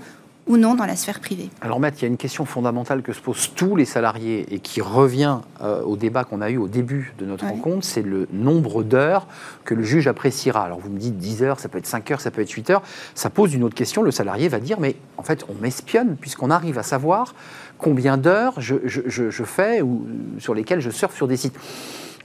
[0.51, 1.49] ou non dans la sphère privée.
[1.61, 4.59] Alors Maître, il y a une question fondamentale que se posent tous les salariés et
[4.59, 8.27] qui revient euh, au débat qu'on a eu au début de notre rencontre, c'est le
[8.33, 9.27] nombre d'heures
[9.63, 10.65] que le juge appréciera.
[10.65, 12.69] Alors vous me dites 10 heures, ça peut être 5 heures, ça peut être 8
[12.69, 12.81] heures.
[13.15, 16.51] Ça pose une autre question, le salarié va dire, mais en fait on m'espionne puisqu'on
[16.51, 17.33] arrive à savoir
[17.77, 20.05] combien d'heures je, je, fais ou
[20.37, 21.57] sur lesquelles je surfe sur des sites.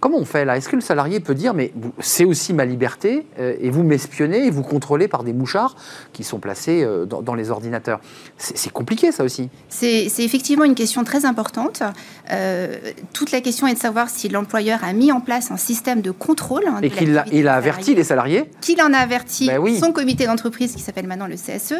[0.01, 0.57] Comment on fait là?
[0.57, 4.47] Est-ce que le salarié peut dire, mais c'est aussi ma liberté, euh, et vous m'espionnez,
[4.47, 5.77] et vous contrôlez par des mouchards
[6.13, 8.01] qui sont placés euh, dans, les ordinateurs?
[8.39, 9.49] C'est compliqué ça aussi.
[9.69, 11.83] C'est effectivement une question très importante.
[12.31, 12.77] Euh,
[13.13, 16.11] toute la question est de savoir si l'employeur a mis en place un système de
[16.11, 16.65] contrôle.
[16.67, 18.51] Hein, et qu'il a, il a averti les salariés?
[18.61, 21.75] Qu'il en a averti ben son comité d'entreprise qui s'appelle maintenant le CSE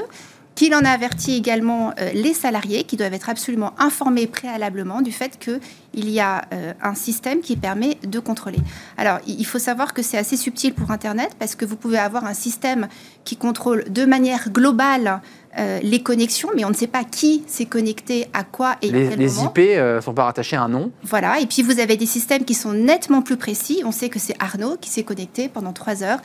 [0.57, 5.13] qu'il en a averti également euh, les salariés qui doivent être absolument informés préalablement du
[5.13, 8.59] fait qu'il y a euh, un système qui permet de contrôler.
[8.97, 12.25] Alors, il faut savoir que c'est assez subtil pour Internet parce que vous pouvez avoir
[12.25, 12.89] un système
[13.25, 15.21] qui contrôle de manière globale
[15.59, 19.07] euh, les connexions, mais on ne sait pas qui s'est connecté à quoi et les,
[19.07, 20.91] à quel les IP ne sont pas rattachés à un nom.
[21.03, 23.83] Voilà, et puis vous avez des systèmes qui sont nettement plus précis.
[23.85, 26.21] On sait que c'est Arnaud qui s'est connecté pendant trois heures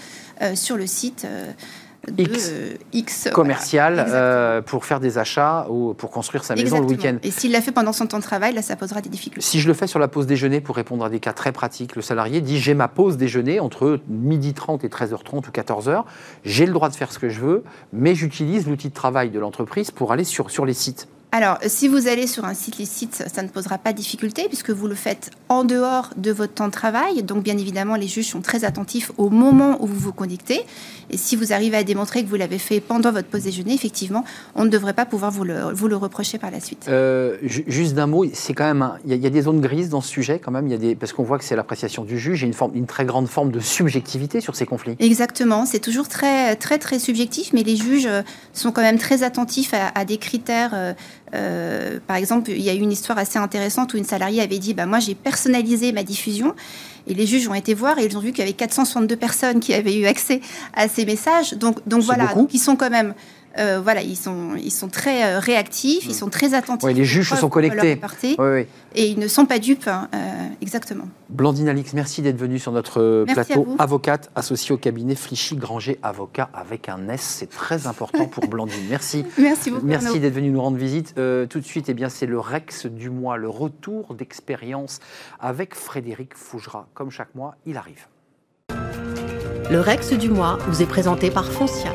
[0.56, 1.26] sur le site
[2.94, 7.18] X, commercial euh, pour faire des achats ou pour construire sa maison le week-end.
[7.22, 9.46] Et s'il l'a fait pendant son temps de travail, là, ça posera des difficultés.
[9.46, 11.96] Si je le fais sur la pause déjeuner pour répondre à des cas très pratiques,
[11.96, 16.04] le salarié dit j'ai ma pause déjeuner entre midi 30 et 13h30 ou 14h,
[16.44, 19.40] j'ai le droit de faire ce que je veux, mais j'utilise l'outil de travail de
[19.40, 21.08] l'entreprise pour aller sur, sur les sites.
[21.34, 24.70] Alors, si vous allez sur un site licite, ça ne posera pas de difficulté puisque
[24.72, 27.24] vous le faites en dehors de votre temps de travail.
[27.24, 30.66] Donc, bien évidemment, les juges sont très attentifs au moment où vous vous connectez.
[31.10, 34.26] Et si vous arrivez à démontrer que vous l'avez fait pendant votre pause déjeuner, effectivement,
[34.56, 36.88] on ne devrait pas pouvoir vous le, vous le reprocher par la suite.
[36.90, 40.10] Euh, juste d'un mot, c'est quand même, il y, a des zones grises dans ce
[40.10, 40.68] sujet quand même.
[40.68, 42.40] Il y a des, parce qu'on voit que c'est l'appréciation du juge.
[42.40, 44.98] Il y a une, forme, une très grande forme de subjectivité sur ces conflits.
[45.00, 45.66] Exactement.
[45.66, 48.10] C'est toujours très, très, très subjectif, mais les juges
[48.52, 50.72] sont quand même très attentifs à, des critères.
[50.74, 50.94] Euh,
[51.34, 54.60] euh, par exemple, il y a eu une histoire assez intéressante où une salariée avait
[54.60, 56.54] dit bah, Moi, j'ai personnalisé ma diffusion.
[57.08, 59.60] Et les juges ont été voir et ils ont vu qu'il y avait 462 personnes
[59.60, 60.40] qui avaient eu accès
[60.74, 61.54] à ces messages.
[61.54, 63.16] Donc, donc voilà, ils sont quand même
[63.58, 66.14] euh, voilà, ils sont, ils sont très euh, réactifs, ils mm.
[66.14, 66.90] sont très attentifs.
[66.90, 68.00] les juges se sont connectés.
[68.94, 71.06] Et ils ne sont pas dupes, hein, euh, exactement.
[71.30, 73.68] Blandine Alix, merci d'être venue sur notre plateau.
[73.80, 77.22] Avocate associée au cabinet Flichy Granger Avocat avec un S.
[77.22, 78.86] C'est très important pour Blandine.
[78.90, 79.26] Merci.
[79.38, 79.86] merci beaucoup.
[79.86, 81.16] Merci d'être venue nous rendre visite.
[81.16, 85.00] tout de suite, eh bien, c'est le Rex du mois, le retour d'expérience
[85.40, 86.88] avec Frédéric Fougera.
[86.94, 88.08] Comme chaque mois, il arrive.
[89.72, 91.92] Le Rex du mois vous est présenté par Foncia.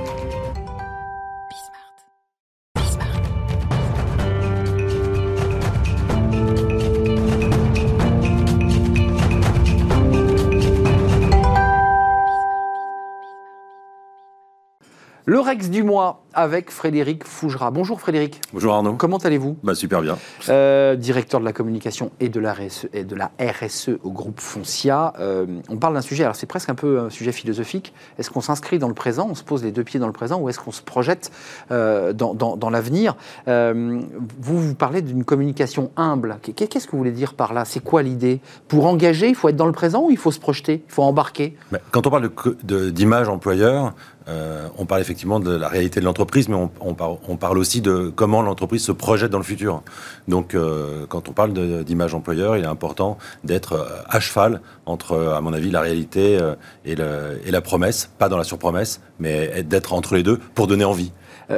[15.28, 17.72] Le Rex du mois avec Frédéric Fougera.
[17.72, 18.40] Bonjour Frédéric.
[18.52, 18.94] Bonjour Arnaud.
[18.94, 19.56] Comment allez-vous?
[19.64, 20.16] Bah, Super bien.
[20.48, 24.38] Euh, directeur de la communication et de la RSE, et de la RSE au groupe
[24.38, 25.14] Foncia.
[25.18, 27.92] Euh, on parle d'un sujet, alors c'est presque un peu un sujet philosophique.
[28.20, 30.38] Est-ce qu'on s'inscrit dans le présent, on se pose les deux pieds dans le présent,
[30.38, 31.32] ou est-ce qu'on se projette
[31.72, 33.16] euh, dans, dans, l'avenir?
[33.46, 36.38] Vous, vous parlez d'une communication humble.
[36.54, 37.64] Qu'est-ce que vous voulez dire par là?
[37.64, 38.40] C'est quoi l'idée?
[38.68, 40.84] Pour engager, il faut être dans le présent ou il faut se projeter?
[40.86, 41.56] Il faut embarquer?
[41.90, 42.30] Quand on parle
[42.62, 43.92] d'image employeur,
[44.28, 48.42] euh, on parle effectivement de la réalité de l'entreprise, mais on, parle, aussi de comment
[48.42, 49.82] l'entreprise se projette dans le futur.
[50.26, 51.52] Donc, euh, quand on parle
[51.84, 56.38] d'image employeur, il est important d'être euh, à cheval entre, à mon avis, la réalité
[56.84, 61.12] et, la promesse, pas dans la surpromesse, mais d'être entre les deux pour donner envie.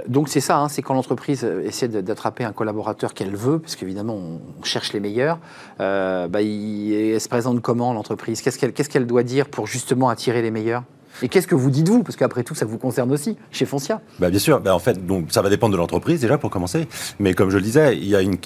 [0.06, 4.14] donc c'est ça, hein, c'est quand l'entreprise essaie d'attraper un collaborateur qu'elle veut, parce qu'évidemment
[4.14, 5.38] on cherche les meilleurs,
[5.78, 8.40] bah, elle se présente comment l'entreprise?
[8.40, 10.84] Qu'est-ce qu'elle doit dire pour justement attirer les meilleurs?
[11.22, 14.00] Et qu'est-ce que vous dites vous Parce qu'après tout, ça vous concerne aussi, chez Foncia.
[14.18, 14.60] Bah bien sûr.
[14.60, 16.88] Bah en fait, donc, ça va dépendre de l'entreprise déjà pour commencer.
[17.18, 18.36] Mais comme je le disais, il, y a une,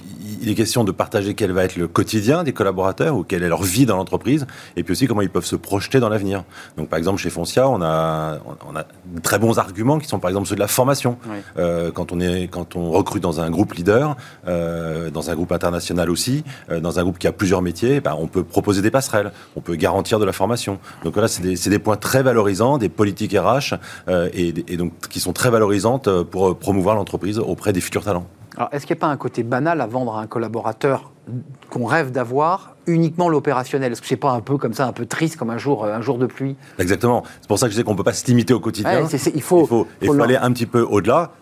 [0.40, 3.48] il est question de partager quel va être le quotidien des collaborateurs ou quelle est
[3.48, 4.46] leur vie dans l'entreprise.
[4.76, 6.44] Et puis aussi comment ils peuvent se projeter dans l'avenir.
[6.76, 10.18] Donc par exemple, chez Foncia, on a, on a de très bons arguments qui sont
[10.18, 11.18] par exemple ceux de la formation.
[11.58, 14.16] Euh, quand, on est, quand on recrute dans un groupe leader,
[14.48, 18.16] euh, dans un groupe international aussi, euh, dans un groupe qui a plusieurs métiers, bah,
[18.18, 20.78] on peut proposer des passerelles, on peut garantir de la formation.
[21.04, 23.74] Donc voilà, c'est des, des points très valorisants des politiques RH,
[24.08, 28.26] euh, et, donc qui sont très valorisantes euh, pour promouvoir l'entreprise auprès des futurs talents.
[28.56, 31.10] Alors, est-ce qu'il n'y a pas un côté banal à vendre à un collaborateur
[31.70, 35.06] qu'on rêve d'avoir uniquement l'opérationnel Est-ce que c'est pas un peu comme ça, un peu
[35.06, 37.22] triste, comme un jour, euh, un jour de pluie Exactement.
[37.40, 39.00] C'est pour ça que je sais qu'on ne peut pas se limiter au quotidien.
[39.34, 41.32] il faut, il faut, aller un petit peu au-delà.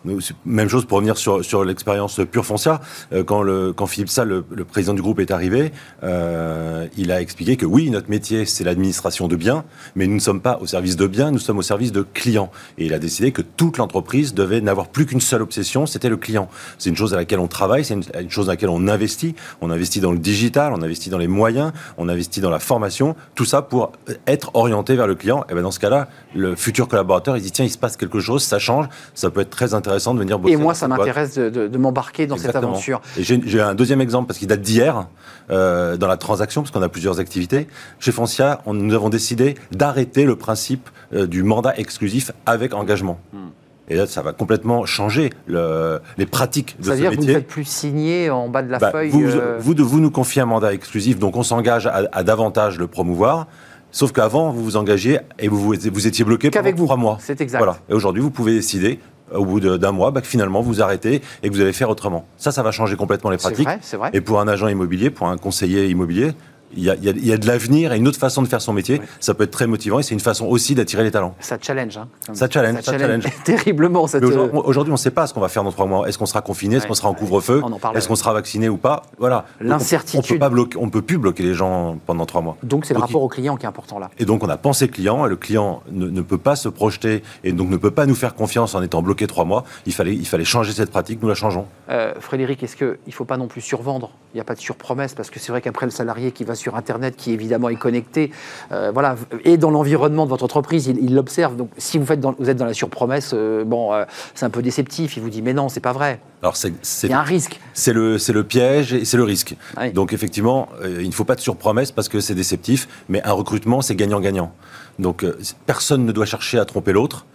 [0.45, 2.81] Même chose pour revenir sur, sur l'expérience pure foncière.
[3.13, 5.73] Euh, quand, le, quand Philippe Salle, le, président du groupe, est arrivé,
[6.03, 9.65] euh, il a expliqué que oui, notre métier, c'est l'administration de biens,
[9.97, 12.51] mais nous ne sommes pas au service de biens, nous sommes au service de clients.
[12.79, 16.17] Et il a décidé que toute l'entreprise devait n'avoir plus qu'une seule obsession, c'était le
[16.17, 16.49] client.
[16.79, 19.35] C'est une chose à laquelle on travaille, c'est une, une chose à laquelle on investit.
[19.61, 23.17] On investit dans le digital, on investit dans les moyens, on investit dans la formation,
[23.35, 23.93] tout ça pour
[24.27, 25.45] être orienté vers le client.
[25.49, 28.21] Et ben dans ce cas-là, le futur collaborateur, il dit tiens, il se passe quelque
[28.21, 30.55] chose, ça change, ça peut être très intéressant de venir bosser.
[30.55, 33.01] Et moi, ça m'intéresse de, m'embarquer dans cette aventure.
[33.17, 35.07] Et j'ai un deuxième exemple parce qu'il date d'hier
[35.51, 37.67] euh, dans la transaction, parce qu'on a plusieurs activités.
[37.99, 43.19] Chez Foncia, nous avons décidé d'arrêter le principe euh, du mandat exclusif avec engagement.
[43.33, 43.49] Hmm.
[43.91, 47.03] Et là, ça va complètement changer les pratiques de ce métier.
[47.03, 49.59] C'est-à-dire que vous ne faites plus signer en bas de la bah, feuille vous, euh,
[49.59, 53.49] vous, vous, nous confiez un mandat exclusif, donc on s'engage à, davantage le promouvoir.
[53.91, 57.19] Sauf qu'avant, vous vous engagiez et vous, vous étiez bloqué pendant trois mois.
[57.21, 57.59] C'est exact.
[57.59, 57.79] Voilà.
[57.89, 59.01] Et aujourd'hui, vous pouvez décider
[59.35, 62.27] au bout d'un mois, bah, que finalement vous arrêtez et que vous allez faire autrement.
[62.37, 63.69] Ça, ça va changer complètement les pratiques.
[63.81, 64.19] C'est vrai, vrai.
[64.19, 66.33] Et pour un agent immobilier, pour un conseiller immobilier,
[66.77, 68.73] il y, a, il y, a, de l'avenir et une autre façon de faire son
[68.73, 69.01] métier.
[69.19, 71.35] Ça peut être très motivant et c'est une façon aussi d'attirer les talents.
[71.41, 71.97] Ça challenge.
[71.97, 72.83] Hein, ça challenge.
[72.83, 73.25] Ça, challenge.
[73.45, 74.03] Terriblement.
[74.03, 76.09] Aujourd'hui, on ne sait pas ce qu'on va faire dans trois mois.
[76.09, 76.77] Est-ce qu'on sera confiné?
[76.77, 77.63] Est-ce qu'on sera en couvre-feu?
[77.95, 79.03] Est-ce qu'on sera vacciné ou pas?
[79.19, 79.47] Voilà.
[79.61, 80.43] L'incertitude.
[80.77, 82.57] On ne peut plus bloquer les gens pendant trois mois.
[82.63, 84.11] Donc c'est le rapport au client qui est important là.
[84.19, 87.23] Et donc on a pensé client et le client ne, ne, peut pas se projeter
[87.45, 89.65] et donc ne peut pas nous faire confiance en étant bloqué trois mois.
[89.87, 91.23] Il fallait, il fallait changer cette pratique.
[91.23, 91.67] Nous la changeons.
[91.89, 94.11] Euh, Frédéric, est-ce qu'il ne faut pas non plus survendre?
[94.33, 96.55] Il n'y a pas de surpromesse parce que c'est vrai qu'après le salarié qui va
[96.61, 98.31] sur Internet, qui évidemment est connecté,
[98.73, 101.57] euh, voilà, et dans l'environnement de votre entreprise, il l'observe.
[101.57, 103.91] Donc, si vous, faites vous êtes dans la surpromesse, euh, bon,
[104.35, 105.17] c'est un peu déceptif.
[105.17, 106.21] Il vous dit, mais non, c'est pas vrai.
[106.43, 106.73] Alors, c'est,
[107.05, 107.61] il y a un risque.
[107.75, 109.57] C'est le, c'est le piège et c'est le risque.
[109.95, 113.83] Donc, effectivement, il ne faut pas de surpromesse parce que c'est déceptif, mais un recrutement,
[113.83, 114.53] c'est gagnant-gagnant.
[114.99, 115.25] Donc,
[115.67, 117.27] personne ne doit chercher à tromper l'autre.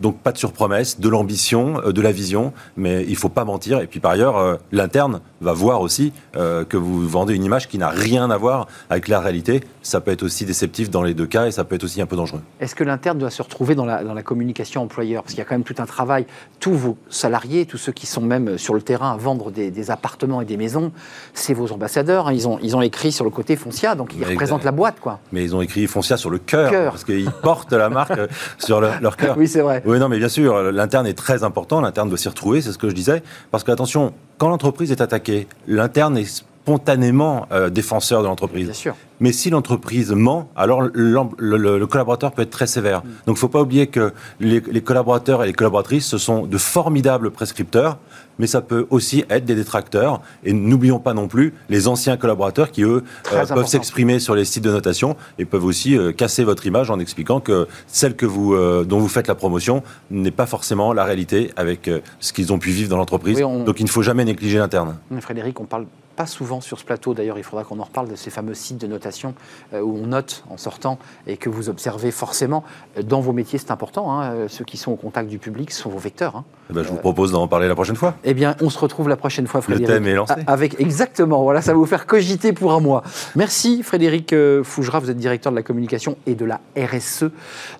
[0.00, 3.44] Donc pas de surpromesse, de l'ambition, euh, de la vision, mais il ne faut pas
[3.44, 3.80] mentir.
[3.80, 7.68] Et puis par ailleurs, euh, l'interne va voir aussi euh, que vous vendez une image
[7.68, 9.62] qui n'a rien à voir avec la réalité.
[9.82, 12.06] Ça peut être aussi déceptif dans les deux cas et ça peut être aussi un
[12.06, 12.40] peu dangereux.
[12.60, 15.22] Est-ce que l'interne doit se retrouver dans la, dans la communication employeur?
[15.22, 16.26] Parce qu'il y a quand même tout un travail.
[16.58, 20.40] Tous vos salariés, tous ceux qui sont même sur le terrain à vendre des, appartements
[20.40, 20.92] et des maisons,
[21.34, 22.28] c'est vos ambassadeurs.
[22.28, 22.32] Hein.
[22.32, 24.98] Ils, ont, ils ont écrit sur le côté Foncia, donc ils représentent la boîte.
[25.00, 25.20] quoi.
[25.30, 28.18] Mais ils ont écrit Foncia sur le cœur, parce qu'ils portent la marque
[28.58, 29.36] sur leur, leur cœur.
[29.36, 29.82] Oui, c'est vrai.
[29.86, 31.80] Oui, non, mais bien sûr, l'interne est très important.
[31.80, 33.22] L'interne doit s'y retrouver, c'est ce que je disais.
[33.50, 38.64] Parce que, attention, quand l'entreprise est attaquée, l'interne est spontanément euh, défenseur de l'entreprise.
[38.64, 38.96] Bien sûr.
[39.20, 43.00] Mais si l'entreprise ment, alors le, collaborateur peut être très sévère.
[43.00, 43.08] Mm.
[43.08, 46.58] Donc il ne faut pas oublier que les, collaborateurs et les collaboratrices, ce sont de
[46.58, 47.98] formidables prescripteurs,
[48.38, 50.20] mais ça peut aussi être des détracteurs.
[50.42, 54.44] Et n'oublions pas non plus les anciens collaborateurs qui, eux, euh, peuvent s'exprimer sur les
[54.44, 58.26] sites de notation et peuvent aussi euh, casser votre image en expliquant que celle que
[58.26, 62.52] vous, euh, dont vous faites la promotion n'est pas forcément la réalité avec ce qu'ils
[62.52, 63.38] ont pu vivre dans l'entreprise.
[63.38, 64.96] Donc il ne faut jamais négliger l'interne.
[65.20, 68.16] Frédéric, on parle pas souvent sur ce plateau, d'ailleurs il faudra qu'on en reparle de
[68.16, 69.34] ces fameux sites de notation
[69.72, 72.64] euh, où on note en sortant et que vous observez forcément.
[72.96, 75.72] Euh, dans vos métiers, c'est important, hein, euh, ceux qui sont au contact du public
[75.72, 76.36] sont vos vecteurs.
[76.36, 76.44] Hein.
[76.70, 78.14] Eh ben, je vous propose d'en parler la prochaine fois.
[78.24, 79.88] Eh bien, on se retrouve la prochaine fois, Frédéric.
[79.88, 80.34] Le thème est lancé.
[80.46, 83.02] Avec, exactement, voilà, ça va vous faire cogiter pour un mois.
[83.36, 87.26] Merci Frédéric Fougera, vous êtes directeur de la communication et de la RSE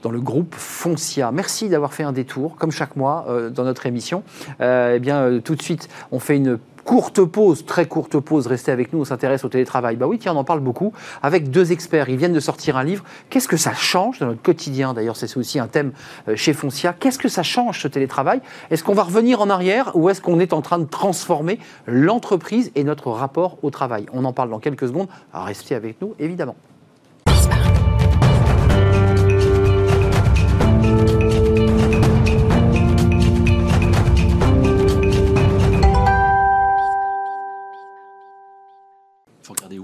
[0.03, 1.33] dans le groupe Foncia.
[1.33, 4.23] Merci d'avoir fait un détour, comme chaque mois, dans notre émission.
[4.61, 8.93] eh bien, tout de suite, on fait une Courte pause, très courte pause, restez avec
[8.93, 9.97] nous, on s'intéresse au télétravail.
[9.97, 10.93] Bah oui, tiens, on en parle beaucoup
[11.23, 12.09] avec deux experts.
[12.11, 13.05] Ils viennent de sortir un livre.
[13.31, 14.93] Qu'est-ce que ça change dans notre quotidien?
[14.93, 15.93] D'ailleurs, c'est aussi un thème
[16.29, 16.93] euh, chez Foncia.
[16.93, 18.41] Qu'est-ce que ça change ce télétravail?
[18.71, 22.71] Est-ce qu'on va revenir en arrière ou est-ce qu'on est en train de transformer l'entreprise
[22.75, 24.07] et notre rapport au travail?
[24.13, 25.09] On en parle dans quelques secondes.
[25.33, 26.57] restez avec nous, évidemment.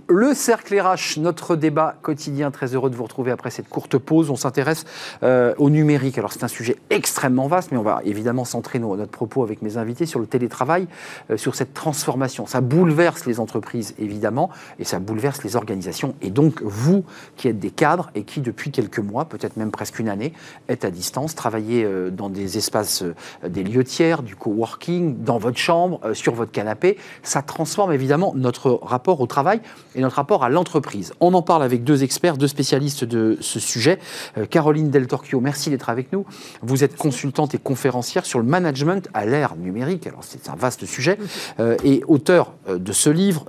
[0.08, 2.50] Le cercle RH, notre débat quotidien.
[2.50, 4.30] Très heureux de vous retrouver après cette courte pause.
[4.30, 4.84] On s'intéresse
[5.22, 6.18] euh, au numérique.
[6.18, 9.76] Alors c'est un sujet extrêmement vaste, mais on va évidemment centrer notre propos avec mes
[9.76, 10.86] invités sur le télétravail,
[11.30, 12.46] euh, sur cette transformation.
[12.46, 16.14] Ça bouleverse les entreprises évidemment, et ça bouleverse les organisations.
[16.22, 17.04] Et donc vous,
[17.36, 20.32] qui êtes des cadres et qui depuis quelques mois, peut-être même presque une année,
[20.68, 23.04] êtes à distance, travaillez euh, dans des espaces,
[23.46, 28.78] des lieux tiers, du coworking, dans votre chambre, sur votre canapé, ça transforme évidemment notre
[28.82, 29.60] rapport au travail
[30.00, 31.12] notre rapport à l'entreprise.
[31.20, 33.98] On en parle avec deux experts, deux spécialistes de ce sujet.
[34.38, 36.24] Euh, Caroline Del Torchio, merci d'être avec nous.
[36.62, 40.06] Vous êtes consultante et conférencière sur le management à l'ère numérique.
[40.06, 41.18] Alors c'est un vaste sujet.
[41.58, 43.46] Euh, et auteur euh, de ce livre,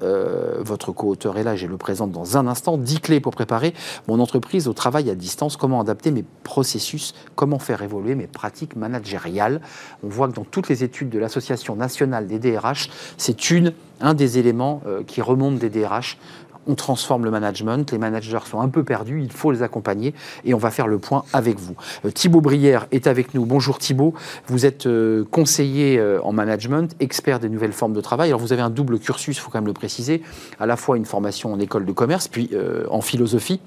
[0.59, 2.77] votre co-auteur est là, je le présente dans un instant.
[2.77, 3.73] 10 clés pour préparer
[4.07, 5.57] mon entreprise au travail à distance.
[5.57, 9.61] Comment adapter mes processus, comment faire évoluer mes pratiques managériales?
[10.03, 14.15] On voit que dans toutes les études de l'Association nationale des DRH, c'est une un
[14.15, 16.17] des éléments qui remonte des DRH
[16.67, 20.13] on transforme le management, les managers sont un peu perdus, il faut les accompagner
[20.45, 21.75] et on va faire le point avec vous.
[22.05, 23.45] Euh, Thibaut Brière est avec nous.
[23.45, 24.13] Bonjour Thibaut,
[24.47, 28.29] vous êtes euh, conseiller euh, en management, expert des nouvelles formes de travail.
[28.29, 30.21] Alors vous avez un double cursus, il faut quand même le préciser,
[30.59, 32.51] à la fois une formation en école de commerce, puis
[32.89, 33.59] en philosophie.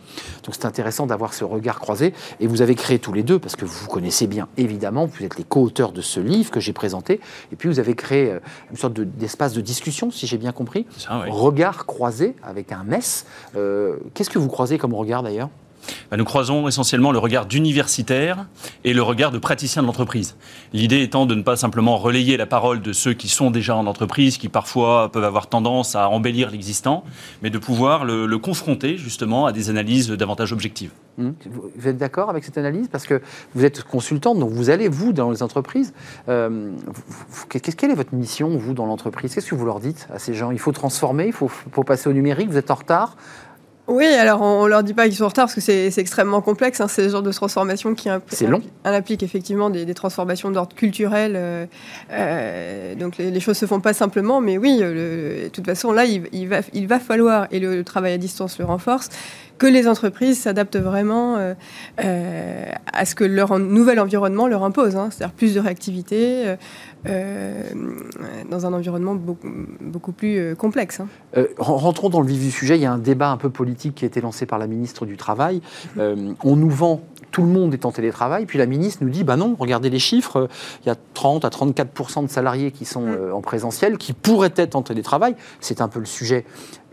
[0.44, 3.56] Donc c'est intéressant d'avoir ce regard croisé et vous avez créé tous les deux, parce
[3.56, 6.72] que vous vous connaissez bien évidemment, vous êtes les co-auteurs de ce livre que j'ai
[6.72, 7.20] présenté,
[7.52, 8.38] et puis vous avez créé
[8.70, 10.86] une sorte d'espace de, discussion, si j'ai bien compris.
[11.08, 13.26] Regard croisé avec un messe.
[13.56, 15.48] Euh, qu'est-ce que vous croisez comme regard d'ailleurs?
[16.16, 18.46] Nous croisons essentiellement le regard d'universitaire
[18.84, 20.36] et le regard de praticien de l'entreprise.
[20.72, 23.86] L'idée étant de ne pas simplement relayer la parole de ceux qui sont déjà en
[23.86, 27.04] entreprise, qui parfois peuvent avoir tendance à embellir l'existant,
[27.42, 30.90] mais de pouvoir le, confronter justement à des analyses davantage objectives.
[31.18, 31.30] Mmh.
[31.76, 32.88] Vous êtes d'accord avec cette analyse?
[32.88, 33.22] Parce que
[33.54, 35.94] vous êtes consultante, donc vous allez, vous, dans les entreprises.
[36.28, 36.72] Euh,
[37.48, 39.34] quelle est votre mission, vous, dans l'entreprise?
[39.34, 40.50] Qu'est-ce que vous leur dites à ces gens?
[40.50, 43.16] Il faut transformer, il faut passer au numérique, vous êtes en retard
[43.86, 46.40] oui, alors on, ne leur dit pas qu'ils sont en retard parce que c'est extrêmement
[46.40, 46.80] complexe.
[46.80, 48.62] Hein, c'est ce genre de transformation qui implique, long.
[48.84, 51.34] implique effectivement des, transformations d'ordre culturel.
[51.36, 51.66] Euh,
[52.10, 56.48] euh, donc les, choses se font pas simplement, mais oui, de toute façon là, il,
[56.48, 59.10] va, il va falloir et le, travail à distance le renforce
[59.58, 61.54] que les entreprises s'adaptent vraiment euh,
[62.02, 65.08] euh, à ce que leur nouvel environnement leur impose, hein.
[65.10, 66.56] c'est-à-dire plus de réactivité euh,
[68.50, 69.48] dans un environnement beaucoup,
[69.80, 71.00] beaucoup plus euh, complexe.
[71.00, 71.08] hein.
[71.36, 72.76] Euh, ren- rentrons dans le vif du sujet.
[72.76, 75.06] Il y a un débat un peu politique qui a été lancé par la ministre
[75.06, 75.60] du Travail.
[75.98, 79.24] Euh, on nous vend, tout le monde est en télétravail, puis la ministre nous dit,
[79.24, 80.48] bah non, regardez les chiffres, euh,
[80.84, 84.52] il y a 30 à 34% de salariés qui sont euh, en présentiel, qui pourraient
[84.56, 85.34] être en télétravail.
[85.60, 86.44] C'est un peu le sujet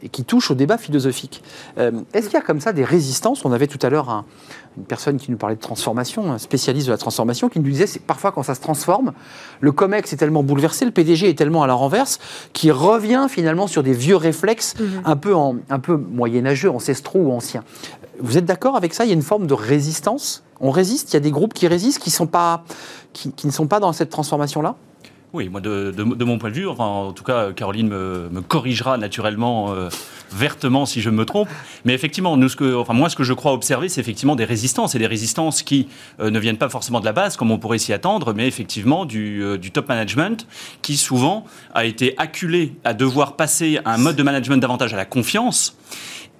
[0.04, 1.44] et qui touche au débat philosophique.
[1.78, 3.46] Euh, Est-ce qu'il y a comme ça des résistances?
[3.46, 4.26] On avait tout à l'heure un-
[4.78, 7.88] une personne qui nous parlait de transformation, un spécialiste de la transformation, qui nous disait
[7.88, 9.12] c'est parfois quand ça se transforme,
[9.60, 12.20] le COMEX est tellement bouleversé, le PDG est tellement à la renverse,
[12.54, 17.32] qu'il revient finalement sur des vieux réflexes un, peu en, un peu moyenâgeux, ancestraux ou
[17.34, 17.64] anciens.
[18.20, 19.04] Vous êtes d'accord avec ça?
[19.04, 20.44] Il y a une forme de résistance?
[20.62, 21.12] On résiste?
[21.12, 22.64] Il y a des groupes qui résistent, qui, sont pas,
[23.14, 24.76] qui, qui ne sont pas dans cette transformation-là?
[25.34, 28.28] Oui, moi, de, de- de mon point de vue, enfin, en tout cas, Caroline me,
[28.30, 29.88] me corrigera naturellement, euh,
[30.34, 31.48] vertement, si je me trompe.
[31.86, 34.44] Mais effectivement, nous, ce que, enfin, moi, ce que je crois observer, c'est effectivement des
[34.44, 35.88] résistances, et des résistances qui
[36.20, 39.06] euh, ne viennent pas forcément de la base, comme on pourrait s'y attendre, mais effectivement
[39.06, 40.46] du, euh, du top management,
[40.82, 44.98] qui souvent a été acculé à devoir passer à un mode de management davantage à
[44.98, 45.78] la confiance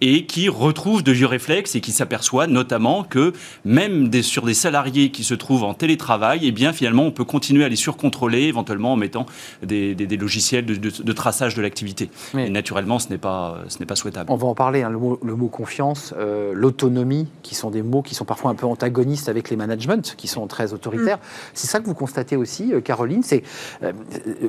[0.02, 3.34] et qui retrouve de vieux réflexes et qui s'aperçoit notamment que
[3.66, 7.24] même des, sur des salariés qui se trouvent en télétravail, eh bien finalement on peut
[7.24, 9.26] continuer à les surcontrôler éventuellement en mettant
[9.64, 12.10] des, des- des logiciels de, de- de traçage de l'activité.
[12.34, 12.44] Oui.
[12.44, 14.32] Et naturellement ce n'est pas, ce n'est pas souhaitable.
[14.32, 17.82] On va en parler, hein, le, mot, le mot confiance, euh, l'autonomie, qui sont des
[17.84, 21.20] mots qui sont parfois un peu antagonistes avec les managements, qui sont très autoritaires.
[21.54, 23.44] C'est ça que vous constatez aussi, euh, Caroline, c'est
[23.84, 23.92] euh,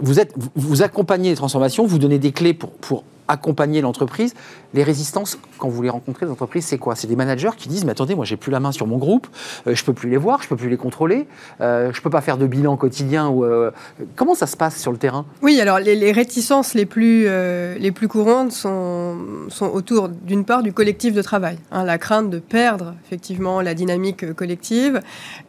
[0.00, 4.34] vous, êtes, vous, vous accompagnez les transformations, vous donnez des clés pour, pour accompagner l'entreprise.
[4.74, 6.94] Les résistances, quand vous les rencontrez, les entreprises, c'est quoi?
[6.94, 9.26] C'est des managers qui disent, mais attendez, moi j'ai plus la main sur mon groupe,
[9.66, 11.26] euh, je peux plus les voir, je peux plus les contrôler,
[11.60, 13.32] euh, je peux pas faire de bilan quotidien.
[13.32, 13.70] Euh,
[14.16, 15.24] comment ça se passe sur le terrain?
[15.42, 19.16] Oui, alors les, réticences les plus, euh, les plus courantes sont,
[19.48, 23.74] sont autour d'une part du collectif de travail, hein, la crainte de perdre effectivement la
[23.74, 25.00] dynamique euh, collective,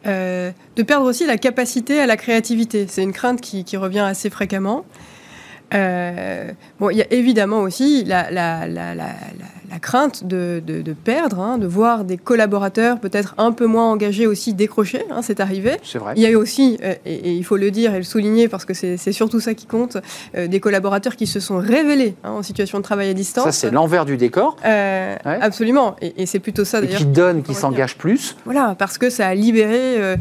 [0.04, 2.86] de perdre aussi la capacité à la créativité.
[2.88, 4.84] C'est une crainte qui revient assez fréquemment.
[5.74, 9.16] Euh, bon, il y a évidemment aussi la, la- la- la-
[9.74, 13.90] la- crainte de, de- de perdre, hein, de voir des collaborateurs peut-être un peu moins
[13.90, 15.02] engagés aussi décrocher.
[15.10, 15.72] hein, c'est arrivé.
[15.82, 16.14] C'est vrai.
[16.16, 18.48] Il y a eu aussi, euh, et, et il faut le dire et le souligner
[18.48, 19.96] parce que c'est surtout ça qui compte,
[20.36, 23.44] euh, des collaborateurs qui se sont révélés hein, en situation de travail à distance.
[23.44, 24.56] Ça, c'est l'envers du décor.
[24.64, 25.38] Euh, Ouais.
[25.40, 25.96] Absolument.
[26.02, 26.98] Et, et c'est plutôt ça d'ailleurs.
[26.98, 28.36] qui donne, qui s'engage plus.
[28.44, 30.16] Voilà, parce que ça a libéré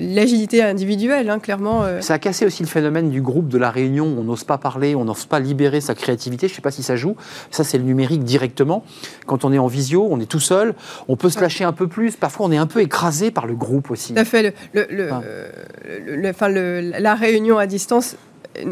[0.00, 1.84] l'agilité individuelle, clairement.
[2.00, 4.06] Ça a cassé aussi le phénomène du groupe de la réunion.
[4.18, 6.48] On n'ose pas parler, on n'ose pas libérer sa créativité.
[6.48, 7.16] Je ne sais pas si ça joue.
[7.50, 8.84] Ça, c'est le numérique directement.
[9.26, 10.74] Quand on est en visio, on est tout seul.
[11.08, 12.16] On peut se lâcher un peu plus.
[12.16, 14.14] Parfois, on est un peu écrasé par le groupe aussi.
[14.14, 14.42] Tout à fait.
[14.42, 15.10] Le, le- le-
[16.06, 18.16] le- le- enfin, le- la réunion à distance,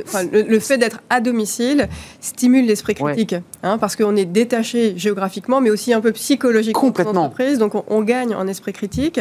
[0.04, 1.88] enfin, le, le fait d'être à domicile
[2.20, 3.12] stimule l'esprit Ouais.
[3.12, 7.32] critique, hein, parce qu'on est détaché géographiquement, mais aussi un peu psychologiquement de Complètement.
[7.58, 9.20] donc on, on gagne en esprit critique.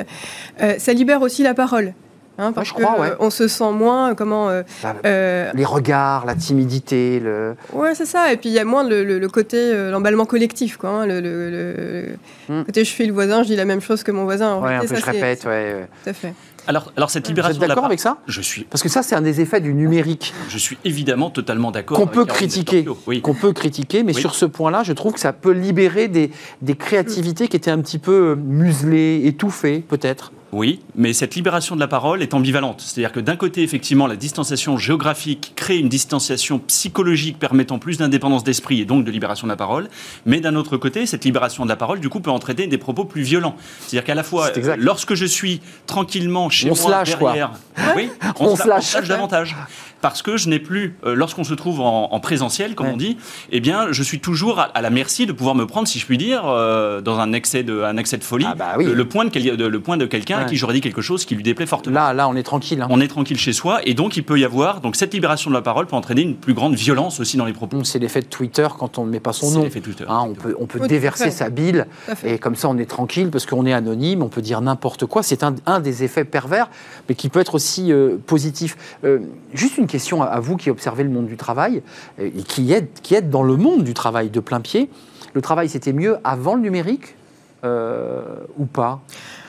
[0.61, 1.93] Euh, ça libère aussi la parole.
[2.38, 3.10] Hein, parce je crois, que, ouais.
[3.12, 7.56] euh, on se sent moins, comment, euh, La- euh, Les regards, la timidité, le...
[7.74, 8.32] Ouais, c'est ça.
[8.34, 10.89] Et puis il y a moins le, le- le côté, euh, l'emballement collectif, quoi.
[10.89, 12.06] hein, le, le- le-
[12.48, 12.63] Hmm.
[12.63, 14.54] côté je fais le voisin, je dis la même chose que mon voisin.
[14.54, 15.45] En Ouais, un peu, ça, je répète.
[15.45, 15.88] ouais.
[16.04, 16.34] Tout à fait.
[16.67, 18.17] Alors, alors cette Vous libération êtes de la d'accord avec ça?
[18.28, 21.71] Je suis, Parce que ça, c'est un des effets du numérique je suis évidemment totalement
[21.71, 21.98] d'accord.
[21.98, 22.86] qu'on avec peut critiquer.
[23.08, 23.21] Oui.
[23.21, 24.21] Qu'on peut critiquer, mais Oui.
[24.21, 26.30] sur ce point-là, je trouve que ça peut libérer des,
[26.62, 30.32] des créativités qui étaient un petit peu euh, muselées, étouffées, peut-être.
[30.55, 32.79] Oui, mais cette libération de la parole est ambivalente.
[32.79, 38.45] C'est-à-dire que d'un côté, effectivement, la distanciation géographique crée une distanciation psychologique permettant plus d'indépendance
[38.45, 39.89] d'esprit et donc de libération de la parole.
[40.25, 43.03] Mais d'un autre côté, cette libération de la parole, du coup, peut entraîner des propos
[43.03, 43.57] plus violents.
[43.81, 47.31] C'est-à-dire qu'à la fois, lorsque je suis tranquillement chez On moi se lâche, quoi.
[47.33, 47.51] derrière,
[47.97, 48.77] oui, On on, se lâche.
[48.77, 49.57] on se lâche davantage.
[50.05, 52.93] Parce que je n'ai plus, euh, lorsqu'on se trouve en, en présentiel, comme Ouais.
[52.93, 53.17] on dit,
[53.51, 56.05] eh bien, je suis toujours à, à la merci de pouvoir me prendre, si je
[56.05, 58.85] puis dire, euh, dans un excès de, un excès de folie, Ah bah oui.
[58.85, 61.01] le, le point de, quel- de- le point de quelqu'un à qui j'aurais dit quelque
[61.01, 61.95] chose qui lui déplaît fortement.
[61.95, 62.83] Là, là, on est tranquille.
[62.83, 62.87] hein.
[62.91, 65.55] On est tranquille chez soi et donc il peut y avoir donc cette libération de
[65.55, 67.77] la parole peut entraîner une plus grande violence aussi dans les propos.
[67.77, 69.63] Bon, C'est l'effet de Twitter quand on ne met pas son C'est nom.
[69.63, 70.05] l'effet Twitter.
[70.07, 71.31] Hein, on peut, on peut tout déverser fait.
[71.31, 71.87] sa bile
[72.23, 75.23] et comme ça on est tranquille parce qu'on est anonyme, on peut dire n'importe quoi.
[75.23, 76.69] C'est un, un des effets pervers,
[77.09, 78.77] mais qui peut être aussi euh, positif.
[79.03, 79.17] Euh,
[79.55, 81.81] juste une question à, à vous qui observez le monde du travail
[82.19, 84.89] euh, et qui êtes, qui êtes dans le monde du travail de plein pied.
[85.34, 87.15] Le travail c'était mieux avant le numérique
[87.63, 88.21] euh,
[88.58, 89.01] ou pas?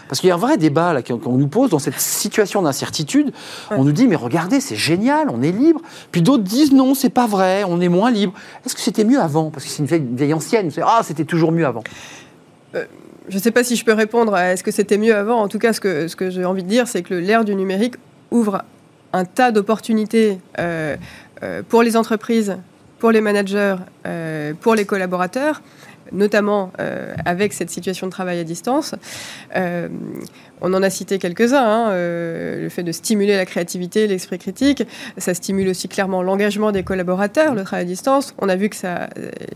[0.09, 3.32] Parce qu'il y a un vrai débat là qu'on nous pose dans cette situation d'incertitude.
[3.70, 5.80] On nous dit mais regardez c'est génial, on est libre.
[6.12, 8.32] Puis d'autres disent non c'est pas vrai, on est moins libre.
[8.64, 9.50] Est-ce que c'était mieux avant?
[9.50, 10.70] Parce que c'est une vieille, ancienne.
[10.82, 11.82] Ah c'était toujours mieux avant.
[13.28, 15.40] Je ne sais pas si je peux répondre à est-ce que c'était mieux avant.
[15.40, 17.56] En tout cas, ce que, ce que j'ai envie de dire, c'est que l'ère du
[17.56, 17.96] numérique
[18.30, 18.62] ouvre
[19.12, 20.96] un tas d'opportunités euh,
[21.42, 22.56] euh, pour les entreprises,
[22.98, 25.62] pour les managers, euh, pour les collaborateurs.
[26.12, 28.94] notamment euh, avec cette situation de travail à distance.
[29.56, 29.88] Euh,
[30.61, 34.85] on en a cité quelques-uns, hein, le fait de stimuler la créativité, l'esprit critique,
[35.18, 38.37] ça stimule aussi clairement l'engagement des collaborateurs, le travail à distance.
[38.38, 39.11] On a vu que ça,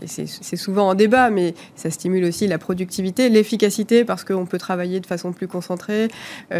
[0.05, 4.99] c'est souvent en débat, mais ça stimule aussi la productivité, l'efficacité, parce qu'on peut travailler
[4.99, 6.09] de façon plus concentrée.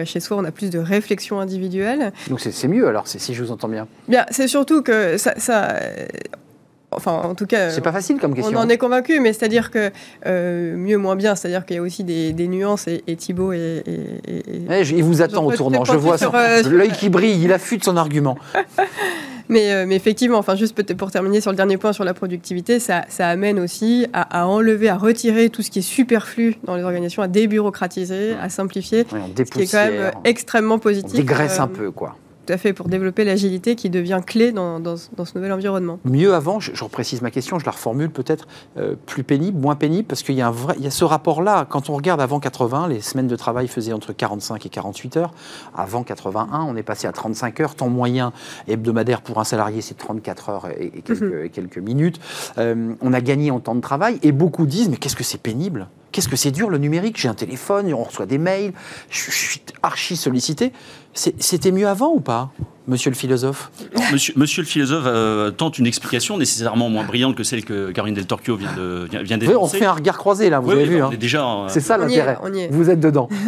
[0.05, 2.13] chez soi, on a plus de réflexion individuelle.
[2.29, 3.89] Donc c'est mieux alors, si je vous entends bien.
[4.07, 5.75] Bien, c'est surtout que ça, ça
[6.93, 7.69] Enfin, en tout cas.
[7.69, 8.57] C'est pas facile comme question.
[8.57, 9.91] On en est convaincu, mais c'est-à-dire que
[10.25, 13.83] euh, mieux, moins bien, c'est-à-dire qu'il y a aussi des, nuances et, Thibault et.
[14.27, 18.37] il vous attend au tournant, je vois euh, l'œil qui brille, il affûte son argument.
[19.49, 22.13] mais, euh, mais, effectivement, enfin, juste peut-être pour terminer sur le dernier point sur la
[22.13, 26.75] productivité, ça, ça amène aussi à, enlever, à retirer tout ce qui est superflu dans
[26.75, 31.13] les organisations, à débureaucratiser, à simplifier, ce qui est quand même extrêmement positif.
[31.13, 34.95] Dégraisse un peu, quoi tout à fait, pour développer l'agilité qui devient clé dans, dans,
[34.97, 35.99] ce nouvel environnement.
[36.05, 39.75] Mieux avant, je, je reprécise ma question, je la reformule peut-être euh, plus pénible, moins
[39.75, 41.65] pénible, parce qu'il y, a un vrai, il y a ce rapport-là.
[41.69, 45.33] Quand on regarde avant 80, les semaines de travail faisaient entre 45 et 48 heures.
[45.75, 47.75] Avant 81, on est passé à 35 heures.
[47.75, 48.33] Temps moyen
[48.67, 51.49] hebdomadaire pour un salarié, c'est 34 heures et, quelques, mhm.
[51.49, 52.19] quelques, minutes.
[52.57, 55.41] Euh, on a gagné en temps de travail et beaucoup disent, mais qu'est-ce que c'est
[55.41, 55.87] pénible?
[56.11, 57.17] Qu'est-ce que c'est dur le numérique?
[57.17, 58.73] J'ai un téléphone, on reçoit des mails,
[59.09, 60.73] je suis archi sollicité.
[61.14, 62.51] C'était mieux avant ou pas
[62.88, 63.72] Monsieur le philosophe?
[64.12, 68.16] Monsieur, monsieur, le philosophe euh, tente une explication nécessairement moins brillante que celle que Caroline
[68.16, 71.01] Del Torchio vient de vient, On fait un regard croisé là, vous avez vu.
[71.01, 71.12] Hein.
[71.20, 71.66] Déjà.
[71.68, 72.38] C'est ça l'intérêt.
[72.72, 73.30] Vous êtes dedans.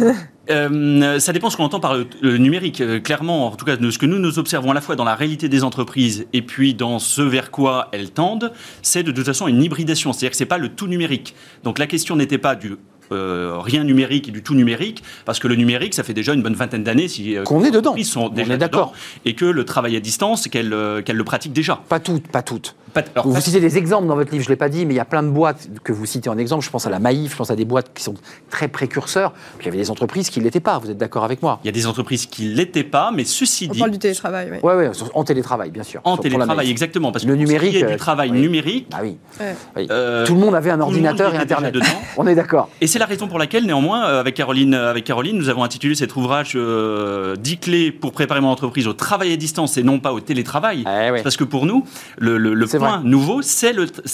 [0.50, 2.82] Euh, ça dépend ce qu'on entend par le, numérique.
[2.82, 5.04] Euh, clairement, en tout cas, de ce que nous nous observons à la fois dans
[5.04, 8.52] la réalité des entreprises et puis dans ce vers quoi elles tendent,
[8.82, 10.12] c'est de toute façon une hybridation.
[10.12, 11.34] C'est-à-dire que c'est pas le tout numérique.
[11.62, 12.76] Donc la question n'était pas du
[13.12, 16.42] euh, rien numérique et du tout numérique, parce que le numérique, ça fait déjà une
[16.42, 18.92] bonne vingtaine d'années si euh, qu'on est dedans, ils sont déjà d'accord,
[19.24, 21.80] et que le travail à distance, qu'elle euh, qu'elle le pratique déjà.
[21.88, 22.76] Pas toutes, pas toutes.
[23.24, 25.04] vous citez des exemples dans votre livre, je l'ai pas dit, mais il y a
[25.04, 26.64] plein de boîtes que vous citez en exemple.
[26.64, 28.14] Je pense à la Maïf, je pense à des boîtes qui sont
[28.50, 29.32] très précurseurs.
[29.58, 30.78] Puis il y avait des entreprises qui l'étaient pas.
[30.78, 33.68] Vous êtes d'accord avec moi Il y a des entreprises qui l'étaient pas, mais ceci
[33.68, 33.76] dit.
[33.76, 34.58] On parle du télétravail, oui.
[34.62, 36.00] Ouais, ouais, en télétravail, bien sûr.
[36.04, 38.88] En télétravail, exactement, parce que le numérique, du travail numérique.
[38.94, 39.18] Ah oui.
[39.36, 41.74] Tout le monde avait un ordinateur et Internet.
[42.16, 42.68] On est d'accord.
[42.80, 45.64] Et c'est la raison pour laquelle néanmoins, euh, avec Caroline, euh, avec Caroline, nous avons
[45.64, 49.82] intitulé cet ouvrage euh, 10 clés pour préparer mon entreprise au travail à distance et
[49.82, 50.84] non pas au télétravail.
[50.86, 51.84] Eh Parce que pour nous,
[52.18, 53.72] le, point nouveau, c'est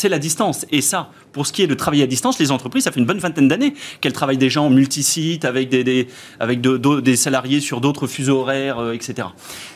[0.09, 0.65] la distance.
[0.71, 3.05] Et ça, pour ce qui est de travailler à distance, les entreprises, ça fait une
[3.05, 6.09] bonne vingtaine d'années qu'elles travaillent déjà en multisite, avec des,
[6.39, 9.29] avec des salariés sur d'autres fuseaux horaires, euh, etc.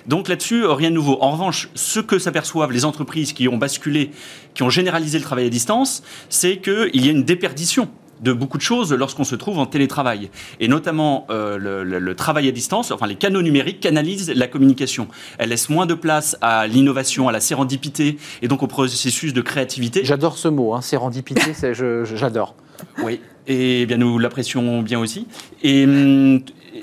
[0.07, 1.19] Donc là-dessus, rien de nouveau.
[1.21, 4.13] En revanche, ce que s'aperçoivent les entreprises qui ont basculé,
[4.55, 7.91] qui ont généralisé le travail à distance, c'est qu'il y a une déperdition
[8.25, 10.31] de beaucoup de choses lorsqu'on se trouve en télétravail.
[10.59, 15.09] Et notamment, euh, le, travail à distance, enfin les canaux numériques canalisent la communication.
[15.39, 19.43] Elle laisse moins de place à l'innovation, à la sérendipité et donc au processus de
[19.43, 20.01] créativité.
[20.05, 21.53] J'adore ce mot, hein, sérendipité,
[22.05, 22.55] j'adore.
[23.03, 25.27] Oui, et bien nous l'apprécions bien aussi.
[25.63, 26.41] Et, hum,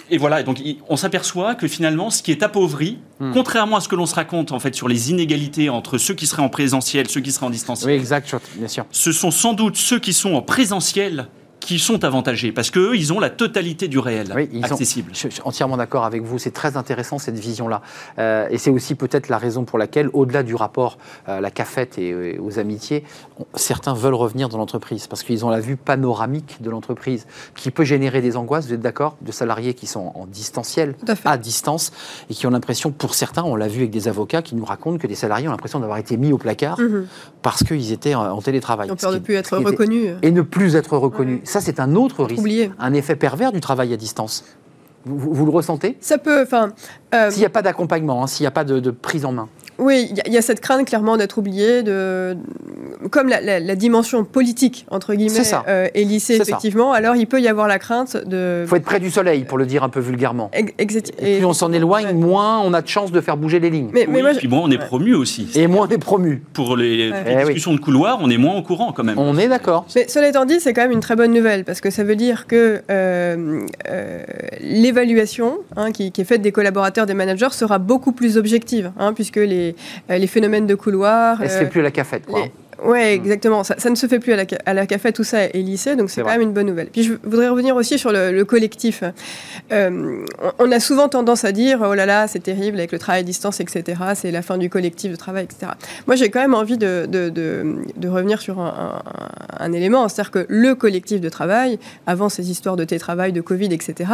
[0.10, 3.32] et voilà, donc on s'aperçoit que finalement, ce qui est appauvri, hmm.
[3.34, 6.28] contrairement à ce que l'on se raconte en fait sur les inégalités entre ceux qui
[6.28, 7.92] seraient en présentiel, ceux qui seraient en distanciel.
[7.92, 8.86] Oui, exact, bien sûr.
[8.92, 11.28] Ce sont sans doute ceux qui sont en présentiel
[11.62, 14.34] qui sont avantagés parce qu'eux, ils ont la totalité du réel
[14.64, 15.12] accessible.
[15.14, 16.40] je suis entièrement d'accord avec vous.
[16.40, 17.82] C'est très intéressant cette vision-là.
[18.20, 20.98] Euh, et c'est aussi peut-être la raison pour laquelle, au-delà du rapport
[21.28, 23.04] à la cafette et, aux amitiés,
[23.56, 27.84] certains veulent revenir dans l'entreprise parce qu'ils ont la vue panoramique de l'entreprise qui peut
[27.84, 30.96] générer des angoisses, vous êtes d'accord, de salariés qui sont en distanciel,
[31.26, 31.92] à, distance,
[32.30, 34.98] et qui ont l'impression, pour certains, on l'a vu avec des avocats qui nous racontent
[34.98, 37.06] que des salariés ont l'impression d'avoir été mis au placard mhm.
[37.42, 38.88] parce qu'ils étaient en, télétravail.
[38.88, 40.16] Ils ont peur de plus être reconnus.
[40.24, 41.42] Et ne plus être reconnus.
[41.52, 44.46] Ça, c'est un autre risque, un effet pervers du travail à distance.
[45.04, 45.98] Vous, le ressentez?
[46.00, 46.44] Ça peut.
[46.44, 46.70] Enfin,
[47.14, 49.50] euh, s'il n'y a pas d'accompagnement, hein, s'il n'y a pas de, prise en main.
[49.82, 52.38] Oui, il y, a cette crainte clairement d'être oublié, de,
[53.10, 57.68] comme la, dimension politique, entre guillemets, euh, est lissée, effectivement, alors il peut y avoir
[57.68, 58.62] la crainte de...
[58.64, 60.52] Il faut être près du soleil, pour le dire un peu vulgairement.
[60.54, 61.28] Exactement.
[61.28, 63.90] Et, plus on s'en éloigne, moins on a de chances de faire bouger les lignes.
[63.92, 65.48] Mais, et puis moins on est promu aussi.
[65.56, 66.44] Et moins on est promu.
[66.54, 69.18] Pour les, eh discussions de couloir, on est moins au courant quand même.
[69.18, 69.88] On est d'accord.
[69.96, 72.16] Mais cela étant dit, c'est quand même une très bonne nouvelle, parce que ça veut
[72.16, 74.24] dire que euh, euh,
[74.60, 79.38] l'évaluation hein, qui, est faite des collaborateurs, des managers, sera beaucoup plus objective, hein, puisque
[79.38, 79.71] les,
[80.10, 81.42] les phénomènes de couloir...
[81.42, 82.46] Ne se fait plus la cafette, quoi.
[82.84, 82.96] Mm.
[82.96, 83.64] exactement.
[83.64, 86.10] Ça, ne se fait plus à la, à la café, tout ça est lissé, donc
[86.10, 86.88] c'est quand même une bonne nouvelle.
[86.88, 89.04] Puis je voudrais revenir aussi sur le, collectif.
[89.72, 90.26] Euh,
[90.60, 93.24] on a souvent tendance à dire, oh là là, c'est terrible avec le travail à
[93.24, 94.02] distance, etc.
[94.16, 95.74] C'est la fin du collectif de travail, etc.
[96.08, 99.02] Moi, j'ai quand même envie de, de, de, revenir sur un,
[99.60, 103.74] un, élément, c'est-à-dire que le collectif de travail, avant ces histoires de télétravail, de Covid,
[103.74, 104.12] etc.,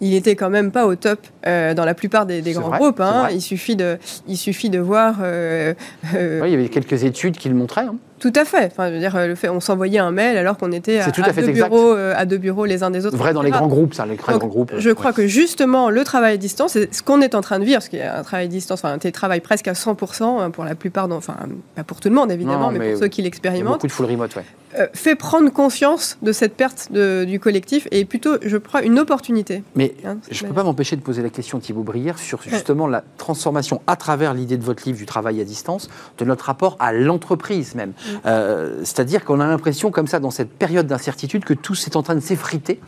[0.00, 3.00] il était quand même pas au top euh, dans la plupart des, grands groupes.
[3.00, 3.28] Hein.
[3.32, 5.16] Il, suffit de, il suffit de voir...
[5.22, 5.74] Euh,
[6.14, 7.85] il y avait quelques études qui le montraient.
[7.86, 7.98] Hein.
[8.18, 8.66] Tout à fait.
[8.66, 11.12] Enfin, je veux dire, le fait, on s'envoyait un mail alors qu'on était à, C'est
[11.12, 13.16] tout à à fait deux bureaux, euh, à deux bureaux les uns des autres.
[13.16, 14.72] Vrai dans les grands groupes, ça, les Donc, grands groupes.
[14.78, 17.64] Je crois que justement, le travail à distance, c'est ce qu'on est en train de
[17.64, 20.40] vivre, parce qu'il y a un travail à distance, enfin un télétravail presque à 100%
[20.40, 21.36] hein, pour la plupart, enfin
[21.74, 23.92] pas pour tout le monde évidemment, Non, mais, mais pour ceux qui l'expérimentent, beaucoup de
[23.92, 24.44] full remote, ouais.
[24.78, 28.98] euh, fait prendre conscience de cette perte de- du collectif et plutôt, je crois, une
[28.98, 29.62] opportunité.
[29.74, 32.86] Mais hein, je ne peux pas m'empêcher de poser la question, Thibaut Brière, sur justement
[32.86, 35.88] la transformation à travers l'idée de votre livre du travail à distance,
[36.18, 37.92] de notre rapport à l'entreprise même.
[38.26, 42.02] Euh, C'est-à-dire qu'on a l'impression, comme ça, dans cette période d'incertitude, que tout est en
[42.02, 42.80] train de s'effriter.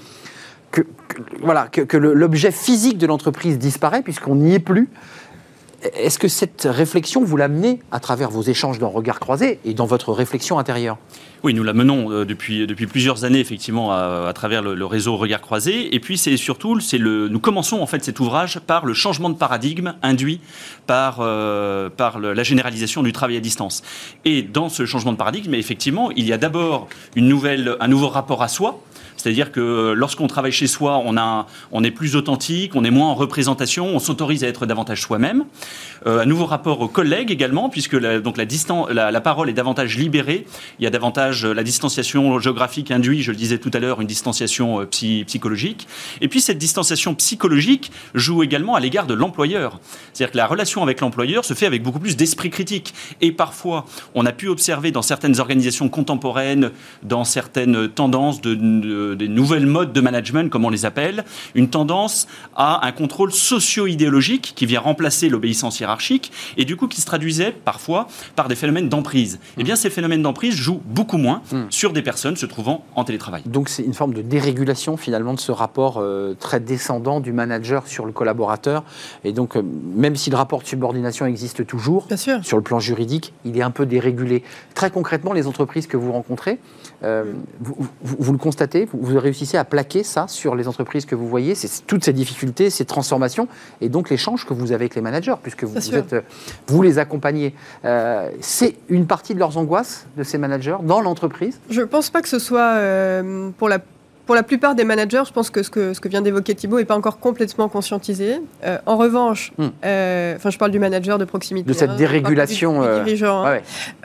[0.71, 4.89] Que, l'objet physique de l'entreprise disparaît puisqu'on n'y est plus.
[5.83, 9.87] Est-ce que cette réflexion, vous l'amenez à travers vos échanges dans Regard Croisé et dans
[9.87, 10.99] votre réflexion intérieure?
[11.45, 15.41] Oui, nous la menons euh, depuis, depuis plusieurs années, effectivement, à, travers le, réseau Regard
[15.41, 15.95] Croisé.
[15.95, 19.31] Et puis, c'est surtout, c'est le, nous commençons en fait cet ouvrage par le changement
[19.31, 20.41] de paradigme induit
[20.89, 23.83] par, euh, par la généralisation du travail à distance.
[24.25, 28.49] Et dans ce changement de paradigme, effectivement, il y a d'abord un nouveau rapport à
[28.49, 28.83] soi.
[29.19, 33.09] C'est-à-dire que lorsqu'on travaille chez soi, on, a, on est plus authentique, on est moins
[33.09, 35.45] en représentation, on s'autorise à être davantage soi-même.
[36.07, 39.99] Euh, un nouveau rapport aux collègues également, puisque la, donc la, la, parole est davantage
[39.99, 40.47] libérée.
[40.79, 44.01] Il y a davantage euh, la distanciation géographique induit, je le disais tout à l'heure,
[44.01, 45.89] une distanciation euh, psy- psychologique.
[46.21, 49.81] Et puis cette distanciation psychologique joue également à l'égard de l'employeur.
[50.13, 52.95] C'est-à-dire que la relation avec l'employeur se fait avec beaucoup plus d'esprit critique.
[53.21, 56.71] Et parfois, on a pu observer dans certaines organisations contemporaines,
[57.03, 62.27] dans certaines tendances de- des nouvelles modes de management, comme on les appelle, une tendance
[62.57, 67.53] à un contrôle socio-idéologique qui vient remplacer l'obéissance hiérarchique et du coup qui se traduisait
[67.53, 69.39] parfois par des phénomènes d'emprise.
[69.59, 73.43] Eh bien, ces phénomènes d'emprise jouent beaucoup moins sur des personnes se trouvant en télétravail.
[73.47, 77.87] Donc c'est une forme de dérégulation finalement de ce rapport euh, très descendant du manager
[77.87, 78.85] sur le collaborateur.
[79.25, 82.45] Et donc euh, même si le rapport de subordination existe toujours, Bien sûr.
[82.45, 84.43] sur le plan juridique, il est un peu dérégulé.
[84.75, 86.59] Très concrètement, les entreprises que vous rencontrez,
[87.05, 91.05] euh, vous, vous- vous le constatez, vous, vous réussissez à plaquer ça sur les entreprises
[91.07, 93.49] que vous voyez, c'est toutes ces difficultés, ces transformations,
[93.81, 96.21] et donc l'échange que vous avez avec les managers, puisque vous, êtes, euh,
[96.67, 97.55] vous les accompagnez.
[97.85, 101.61] Euh, c'est une partie de leurs angoisses de ces managers dans l'entreprise?
[101.71, 103.79] Je pense pas que ce soit euh, pour la
[104.29, 106.77] pour la plupart des managers, je pense que ce que, ce que vient d'évoquer Thibault
[106.79, 108.43] n'est pas encore complètement conscientisé.
[108.63, 109.69] Euh, en revanche, Hmm.
[109.87, 111.67] euh, enfin, je parle du manager de proximité.
[111.67, 113.53] De cette hein, du- dérégulation, du euh, dirigeant, hein.
[113.55, 113.63] Ouais,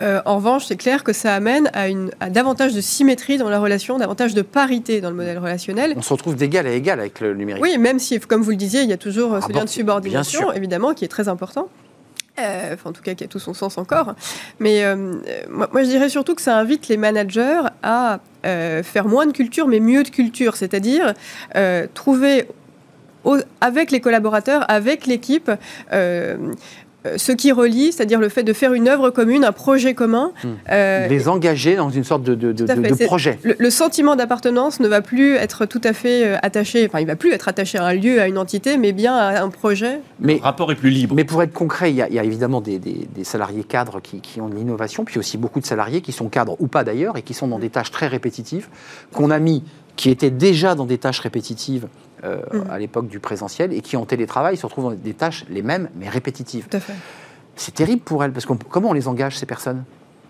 [0.07, 0.19] ouais.
[0.24, 3.59] En revanche, c'est clair que ça amène à, une, à davantage de symétrie dans la
[3.59, 5.93] relation, davantage de parité dans le modèle relationnel.
[5.97, 7.61] On se retrouve d'égal à égal avec le numérique.
[7.61, 9.65] Oui, même si, comme vous le disiez, il y a toujours euh, ce Ah lien
[9.65, 11.67] de subordination, évidemment, qui est très important.
[12.39, 14.15] Euh, enfin, en tout cas, qui a tout son sens encore.
[14.59, 14.95] Mais euh,
[15.49, 19.67] moi, je dirais surtout que ça invite les managers à euh, faire moins de culture,
[19.67, 20.55] mais mieux de culture.
[20.55, 21.13] C'est-à-dire
[21.93, 22.47] trouver
[23.61, 25.51] avec les collaborateurs, avec l'équipe,
[27.17, 30.31] ce qui relie, c'est-à-dire le fait de faire une œuvre commune, un projet commun.
[30.43, 30.47] Hmm.
[30.71, 33.37] Euh, Les engager dans une sorte de, projet.
[33.43, 37.07] le, le sentiment d'appartenance ne va plus être tout à fait euh, attaché, enfin il
[37.07, 39.99] va plus être attaché à un lieu, à une entité, mais bien à un projet.
[40.19, 41.13] Mais Le rapport est plus libre.
[41.15, 43.63] Mais pour être concret, il y a, il y a évidemment des, des- des salariés
[43.63, 46.67] cadres qui, qui ont de l'innovation, puis aussi beaucoup de salariés qui sont cadres ou
[46.67, 48.67] pas d'ailleurs, et qui sont dans des tâches très répétitives,
[49.13, 49.63] qu'on a mis,
[49.95, 51.87] qui étaient déjà dans des tâches répétitives
[52.24, 52.65] euh, Mhm.
[52.71, 55.89] à l'époque du présentiel, et qui en télétravail se retrouvent dans des tâches les mêmes,
[55.95, 56.67] mais répétitives.
[57.55, 59.84] C'est terrible pour elles, parce que comment on les engage, ces personnes?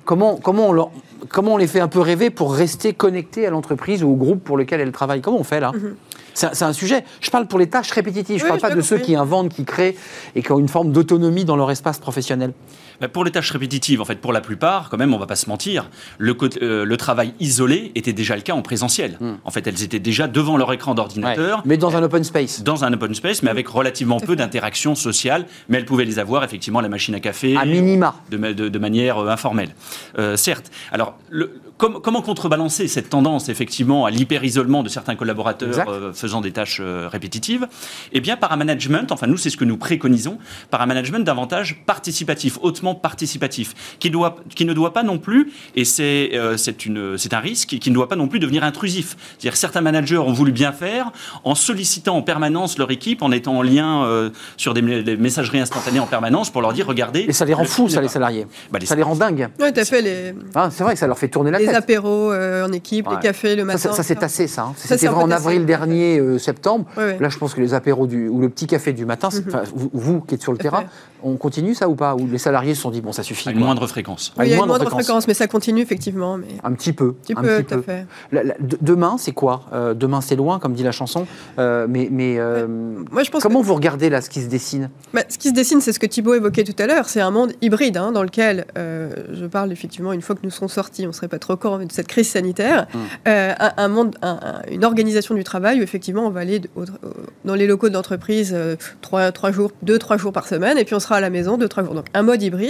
[0.05, 0.91] Comment, comment, on leur-
[1.29, 4.43] comment on les fait un peu rêver pour rester connectés à l'entreprise ou au groupe
[4.43, 5.21] pour lequel elles travaillent?
[5.21, 5.71] Comment on fait là?
[5.73, 5.95] Mhm.
[6.33, 7.05] C'est un- sujet.
[7.21, 8.39] Je parle pour les tâches répétitives.
[8.39, 9.95] Je ne parle pas de ceux qui inventent, qui créent
[10.35, 12.53] et qui ont une forme d'autonomie dans leur espace professionnel.
[13.01, 15.35] Bah, Pour les tâches répétitives, en fait, pour la plupart, quand même, on va pas
[15.35, 19.17] se mentir, le, euh, le travail isolé était déjà le cas en présentiel.
[19.19, 19.33] Hmm.
[19.43, 21.57] En fait, elles étaient déjà devant leur écran d'ordinateur.
[21.57, 21.63] Ouais.
[21.65, 22.63] Mais dans un open space.
[22.63, 26.43] Dans un open space, mais avec relativement peu d'interactions sociales, mais elles pouvaient les avoir
[26.43, 28.15] effectivement à la machine à café, À minima.
[28.29, 29.69] de, ma- de- de manière euh, informelle.
[30.19, 30.71] Euh, certes.
[30.91, 36.51] Alors, le- com- comment contrebalancer cette tendance effectivement à l'hyper-isolement de certains collaborateurs faisant des
[36.51, 37.67] tâches répétitives?
[38.11, 40.37] Eh bien, par un management, enfin nous, c'est ce que nous préconisons,
[40.69, 45.51] par un management davantage participatif, hautement participatif, qui, doit, qui ne doit pas non plus,
[45.75, 46.75] et c'est euh, c'est
[47.17, 49.15] c'est un risque, qui ne doit pas non plus devenir intrusif.
[49.37, 51.11] C'est-à-dire que certains managers ont voulu bien faire
[51.43, 54.81] en sollicitant en permanence leur équipe, en étant en lien euh, sur des,
[55.17, 57.21] messageries instantanées en permanence pour leur dire, regardez...
[57.27, 58.47] Et ça les rend le fous, ça, les salariés.
[58.71, 59.49] Bah, les- Ça les rend dingues.
[59.59, 60.01] Oui, tout à fait.
[60.01, 61.75] Les, Hein, c'est vrai que ça leur fait tourner la les tête.
[61.75, 63.15] apéros euh, en équipe, Ouais.
[63.15, 63.91] les cafés le matin.
[63.93, 64.63] ça, tassé, ça.
[64.63, 64.73] hein.
[64.77, 66.85] Ça, C'était c'est vrai en avril dernier, euh, septembre.
[66.97, 67.17] Ouais, ouais.
[67.19, 69.61] Là, je pense que les apéros du, ou le petit café du matin, c'est- Mhm.
[69.73, 70.83] vous, vous qui êtes sur le terrain,
[71.23, 72.15] on continue ça ou pas?
[72.15, 73.47] Ou les salariés se sont dit, bon, ça suffit.
[73.49, 73.65] À une quoi.
[73.67, 74.33] moindre fréquence.
[74.37, 75.03] À Oui, il y a une moindre fréquence.
[75.05, 75.27] fréquence.
[75.27, 76.37] mais ça continue effectivement.
[76.37, 76.47] Mais...
[76.63, 77.09] Un petit peu.
[77.09, 77.83] Un petit un peu, petit tout à peu.
[77.83, 78.05] fait.
[78.31, 79.63] La- la- de- demain, c'est quoi?
[79.73, 81.25] Euh, Demain, c'est loin, comme dit la chanson.
[81.59, 82.67] Euh, mais mais euh,
[83.11, 84.89] Moi, je pense comment que vous regardez là ce qui se dessine?
[85.13, 87.07] Bah, ce qui se dessine, c'est ce que Thibault évoquait tout à l'heure.
[87.09, 90.49] C'est un monde hybride hein, dans lequel, euh, je parle effectivement, une fois que nous
[90.51, 93.01] serons sortis, on ne serait pas trop encore de cette crise sanitaire, Hum.
[93.27, 96.59] euh, un, un monde, un- un- une organisation du travail où effectivement on va aller
[96.59, 96.69] de-
[97.45, 100.95] dans les locaux d'entreprise euh, trois, trois jours, deux, trois jours par semaine, et puis
[100.95, 101.93] on sera à la maison deux, trois jours.
[101.93, 102.62] Donc un mode hybride.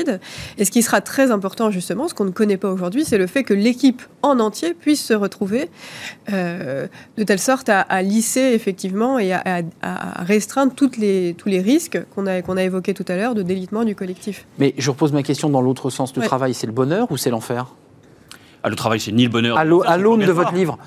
[0.58, 3.28] Et ce qui sera très important justement, ce qu'on ne connaît pas aujourd'hui, c'est le
[3.28, 5.70] fait que l'équipe en entier puisse se retrouver
[6.32, 6.88] euh,
[7.18, 9.62] de telle sorte à, à lisser effectivement et à, à-
[10.22, 13.36] à restreindre toutes les, tous les risques qu'on a, qu'on a évoqués tout à l'heure
[13.36, 14.46] de délitement du collectif.
[14.60, 16.14] Mais je repose ma question dans l'autre sens.
[16.16, 16.28] Le Ouais.
[16.28, 17.68] travail, c'est le bonheur ou c'est l'enfer?
[18.66, 19.58] Ah, le travail, c'est ni le bonheur.
[19.58, 20.78] À l'aune de votre livre.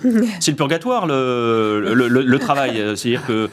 [0.40, 2.82] C'est le purgatoire, le, le, le- le travail.
[2.96, 3.50] C'est-à-dire que.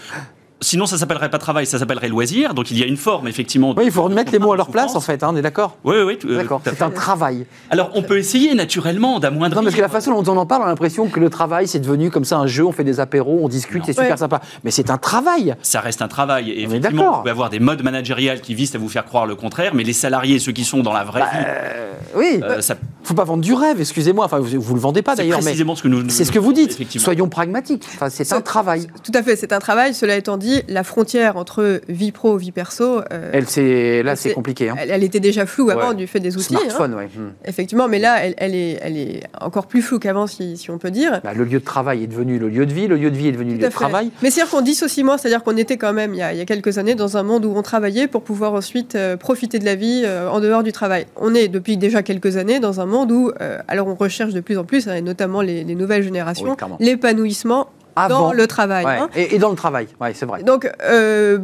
[0.63, 2.53] Sinon, ça s'appellerait pas travail, ça s'appellerait loisir.
[2.53, 3.73] Donc, il y a une forme, effectivement.
[3.77, 5.21] Oui, il faut remettre les mots à leur place, en fait.
[5.23, 6.31] hein, on est d'accord Oui, oui, oui.
[6.31, 6.61] euh, D'accord.
[6.63, 7.45] tout à C'est un travail.
[7.69, 9.61] Alors, on peut essayer naturellement d'amoindrir.
[9.61, 11.67] Non, parce que la façon dont on en parle, on a l'impression que le travail,
[11.67, 12.65] c'est devenu comme ça un jeu.
[12.65, 14.17] On fait des apéros, on discute, c'est super Ouais.
[14.17, 14.41] sympa.
[14.63, 15.55] Mais c'est un travail.
[15.61, 16.51] Ça reste un travail.
[16.51, 19.25] Et On effectivement, vous pouvez avoir des modes managériels qui visent à vous faire croire
[19.25, 22.39] le contraire, mais les salariés, ceux qui sont dans la vraie Bah, vie, euh, oui.
[22.43, 23.81] euh, ça- faut pas vendre du rêve.
[23.81, 24.25] Excusez-moi.
[24.25, 26.09] Enfin, vous, vous le vendez pas c'est d'ailleurs, mais précisément ce que nous.
[26.09, 26.77] c'est ce que vous dites.
[26.99, 27.85] Soyons pragmatiques.
[27.95, 28.87] Enfin, c'est un C'est- travail.
[29.03, 29.93] Tout à fait, c'est un travail.
[29.93, 34.33] Cela étant dit, la frontière entre vie pro, vie perso, euh, Elle, c'est là, c'est
[34.33, 34.69] compliqué.
[34.69, 34.75] Hein.
[34.79, 35.95] elle, elle était déjà floue avant Ouais.
[35.95, 36.55] du fait des outils.
[36.55, 36.59] hein.
[36.61, 37.05] Smartphone, ouais.
[37.05, 37.31] Hmm.
[37.45, 40.77] Effectivement, mais là, elle, elle est, elle est encore plus floue qu'avant, si, si on
[40.77, 41.21] peut dire.
[41.23, 42.87] Bah, le lieu de travail est devenu le lieu de vie.
[42.87, 44.11] Le lieu de vie est devenu le lieu de travail.
[44.21, 46.41] Mais c'est-à-dire qu'on dissocie moins, c'est-à-dire qu'on était quand même, il y, a, il y
[46.41, 49.65] a quelques années, dans un monde où on travaillait pour pouvoir ensuite euh, profiter de
[49.65, 51.05] la vie euh, en dehors du travail.
[51.15, 53.31] On est depuis déjà quelques années dans un monde où,
[53.67, 56.75] alors on recherche de plus en plus, hein, et notamment les, les nouvelles générations, Oui,
[56.79, 58.19] l'épanouissement Avant.
[58.27, 58.85] dans le travail.
[58.85, 58.97] Ouais.
[58.97, 59.09] hein.
[59.15, 59.87] Et, et dans le travail.
[60.01, 60.43] Ouais, c'est vrai.
[60.43, 61.37] Donc, euh,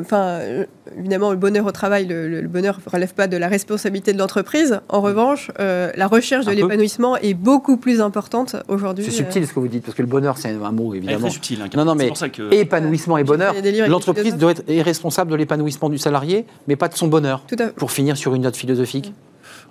[0.00, 0.64] enfin, euh,
[0.98, 4.12] évidemment, le bonheur au travail, le, le- le bonheur ne relève pas de la responsabilité
[4.12, 4.80] de l'entreprise.
[4.88, 9.04] En revanche, euh, la recherche de Un l'épanouissement est beaucoup plus importante aujourd'hui.
[9.04, 11.20] C'est subtil ce que vous dites parce que le bonheur, c'est un mot évidemment.
[11.20, 11.60] très subtile.
[11.62, 13.54] hein, Non, non, c'est mais pour ça que- épanouissement et bonheur.
[13.88, 17.44] L'entreprise doit être est responsable de l'épanouissement du salarié, mais pas de son bonheur.
[17.48, 19.12] Tout à Pour finir sur une note philosophique.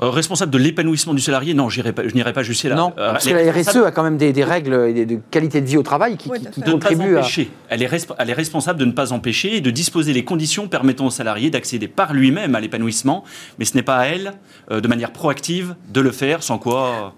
[0.01, 1.71] Euh, responsable de l'épanouissement du salarié, non, pas,
[2.07, 2.75] je n'irai pas jusqu'à là.
[2.75, 5.19] non, Euh, parce que la RSE a quand même des, des règles et des- de
[5.29, 7.19] qualité de vie au travail qui, Ouais, contribuent à.
[7.19, 7.51] empêcher.
[7.69, 11.05] Elle est, elle est responsable de ne pas empêcher et de disposer les conditions permettant
[11.05, 13.23] au salarié d'accéder par lui-même à l'épanouissement,
[13.59, 14.33] mais ce n'est pas à elle,
[14.71, 17.09] euh, de manière proactive, de le faire, sans quoi euh,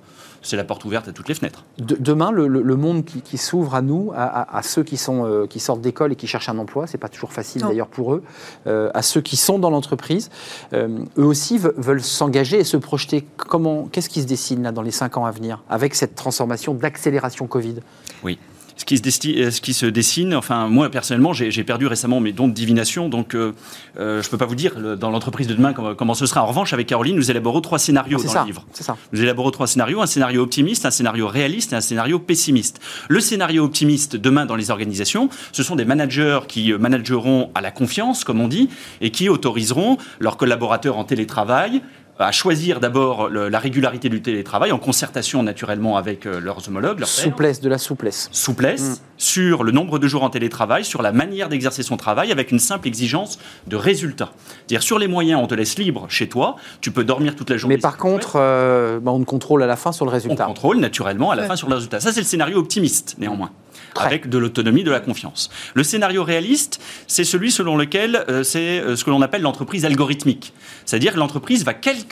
[0.46, 1.64] c'est la porte ouverte à toutes les fenêtres.
[1.80, 4.84] De- demain, le, le- le monde qui, qui s'ouvre à nous, à, à- à ceux
[4.84, 7.64] qui, sont, euh, qui sortent d'école et qui cherchent un emploi, c'est pas toujours facile
[7.64, 7.70] Non.
[7.70, 8.24] d'ailleurs pour eux,
[8.68, 10.30] euh, à ceux qui sont dans l'entreprise,
[10.74, 13.26] euh, eux aussi ve- veulent s'engager et se projeter.
[13.38, 16.74] Comment, qu'est-ce qui se dessine là dans les cinq ans à venir avec cette transformation
[16.74, 17.76] d'accélération Covid?
[18.78, 22.20] Ce qui, se desti- euh, ce qui se dessine, enfin moi personnellement j'ai perdu récemment
[22.20, 23.54] mes dons de divination, donc euh,
[23.98, 26.26] euh, je ne peux pas vous dire le- dans l'entreprise de demain comment, comment ce
[26.26, 26.44] sera.
[26.44, 28.66] En revanche avec Caroline nous élaborons trois scénarios C'est dans ça, le livre.
[28.74, 28.98] ça.
[29.14, 32.82] Nous élaborons trois scénarios, un scénario optimiste, un scénario réaliste et un scénario pessimiste.
[33.08, 37.62] Le scénario optimiste demain dans les organisations, ce sont des managers qui euh, manageront à
[37.62, 38.68] la confiance, comme on dit,
[39.00, 41.82] et qui autoriseront leurs collaborateurs en télétravail
[42.18, 47.10] à choisir d'abord la régularité du télétravail en concertation naturellement avec euh, leurs homologues, leurs
[47.10, 48.30] Souplesse, de la souplesse.
[48.32, 48.96] souplesse Mm.
[49.18, 52.60] sur le nombre de jours en télétravail, sur la manière d'exercer son travail, avec une
[52.60, 53.38] simple exigence
[53.68, 54.32] de résultat.
[54.60, 57.58] C'est-à-dire sur les moyens, on te laisse libre chez toi, tu peux dormir toute la
[57.58, 57.76] journée.
[57.76, 60.46] Mais par si contre, euh, bah, on contrôle à la fin sur le on résultat.
[60.46, 61.48] contrôle naturellement à la Ouais.
[61.50, 62.00] fin sur le résultat.
[62.00, 63.52] Ça, c'est le scénario optimiste, néanmoins.
[63.94, 64.08] Très.
[64.08, 65.50] Avec de l'autonomie, de la confiance.
[65.74, 70.54] Le scénario réaliste, c'est celui selon lequel euh, c'est ce que l'on appelle l'entreprise algorithmique.
[70.86, 72.05] C'est-à-dire que l'entreprise va calculer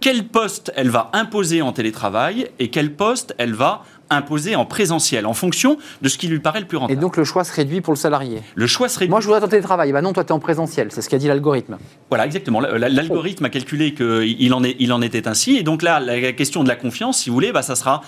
[0.00, 5.24] quel poste elle va imposer en télétravail et quel poste elle va imposer en présentiel,
[5.26, 7.00] en fonction de ce qui lui paraît le plus Et rentable.
[7.00, 8.42] donc le choix se réduit pour le salarié.
[8.54, 9.92] le choix serait Moi, je voudrais tenter le travail.
[9.92, 10.88] Bah non, toi, tu es en présentiel.
[10.90, 11.78] C'est ce qu'a dit l'algorithme.
[12.10, 12.60] Voilà, exactement.
[12.60, 15.56] La- la- L'algorithme a calculé qu'il en, est- il en était ainsi.
[15.56, 18.02] Et donc là, la question de la confiance, si vous voulez, bah, ça sera.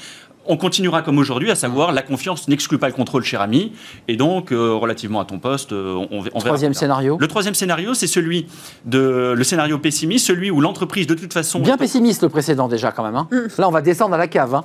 [0.49, 3.72] On continuera comme aujourd'hui, à savoir la confiance n'exclut pas le contrôle, cher ami.
[4.09, 6.38] Et donc, euh, relativement à ton poste, euh, on, on verra.
[6.40, 7.16] Troisième scénario.
[7.20, 8.47] Le troisième scénario, c'est celui
[8.84, 12.92] de le scénario pessimiste, celui où l'entreprise, de toute façon, Bien pessimiste le précédent déjà
[12.92, 13.16] quand même.
[13.16, 13.28] hein.
[13.59, 14.55] Là, on va descendre à la cave.
[14.55, 14.64] hein.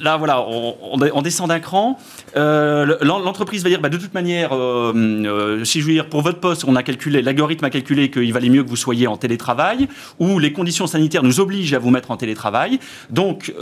[0.00, 1.98] Là, voilà, on, descend d'un cran.
[2.36, 5.92] Euh, le- l'en- L'entreprise va dire, bah, de toute manière, euh, euh, si je veux
[5.92, 8.76] dire, pour votre poste, on a calculé, l'algorithme a calculé qu'il valait mieux que vous
[8.76, 9.88] soyez en télétravail,
[10.18, 12.78] ou les conditions sanitaires nous obligent à vous mettre en télétravail.
[13.10, 13.52] Donc,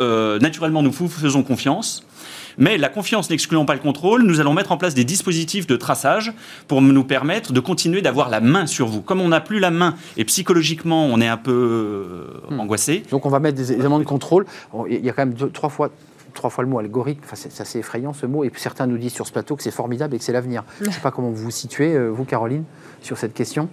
[0.41, 2.05] naturellement, nous vous faisons confiance.
[2.57, 5.74] Mais la confiance n'excluant pas le contrôle, nous allons mettre en place des dispositifs de
[5.74, 6.32] traçage
[6.68, 9.01] pour nous permettre de continuer d'avoir la main sur vous.
[9.03, 12.61] Comme on n'a plus la main et psychologiquement on est un peu Hmm.
[12.61, 14.47] angoissé, Donc on va mettre des éléments de contrôle.
[14.89, 15.91] Il y a quand même deux- trois fois
[16.35, 18.99] trois fois le mot algorithme, enfin, c'est assez effrayant ce mot, et puis certains nous
[18.99, 20.64] disent sur ce plateau que c'est formidable et que c'est l'avenir.
[20.80, 22.64] Je ne sais pas comment vous vous situez, euh, vous Caroline,
[23.01, 23.68] sur cette question.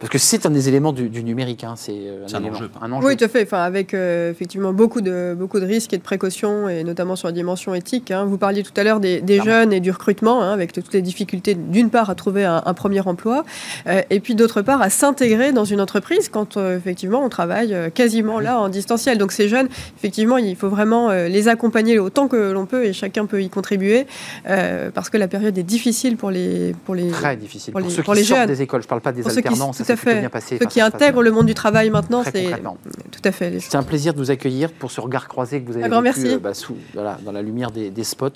[0.00, 2.70] Parce que c'est un des éléments du, du numérique, hein, c'est euh, C'est un enjeu.
[2.80, 3.06] un enjeu.
[3.06, 3.42] Oui, tout à fait.
[3.42, 7.28] Enfin, avec euh, effectivement beaucoup de, beaucoup de risques et de précautions, et notamment sur
[7.28, 8.10] la dimension éthique.
[8.10, 8.24] hein.
[8.24, 11.54] Vous parliez tout à l'heure des, jeunes et du recrutement, hein, avec toutes les difficultés,
[11.54, 13.44] d'une part, à trouver un, un premier emploi,
[13.88, 17.76] euh, et puis d'autre part, à s'intégrer dans une entreprise quand euh, effectivement on travaille
[17.94, 19.18] quasiment là en distanciel.
[19.18, 22.92] Donc ces jeunes, effectivement, il faut vraiment euh, les accompagner autant que l'on peut, et
[22.94, 24.06] chacun peut y contribuer,
[24.48, 27.72] euh, parce que la période est difficile pour les, pour les, Très difficile.
[27.72, 28.48] pour Pour, les- ceux pour qui les sortent jeunes.
[28.48, 30.20] des écoles, je ne parle pas des alternances, à fait.
[30.20, 30.58] bien passé.
[30.58, 32.22] ceux qui intègrent le monde du travail maintenant.
[32.24, 32.76] C'est concrètement.
[33.10, 33.58] tout à fait.
[33.74, 36.20] un plaisir de vous accueillir pour ce regard croisé que vous avez Un grand vécu,
[36.20, 36.34] merci.
[36.34, 38.28] euh, bah, sous, voilà, dans la lumière des, des spots.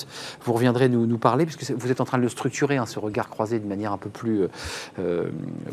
[0.44, 2.98] Vous reviendrez nous, nous parler, puisque vous êtes en train de le structurer, hein, ce
[2.98, 4.48] regard croisé, de manière un peu plus euh,
[4.98, 5.28] euh,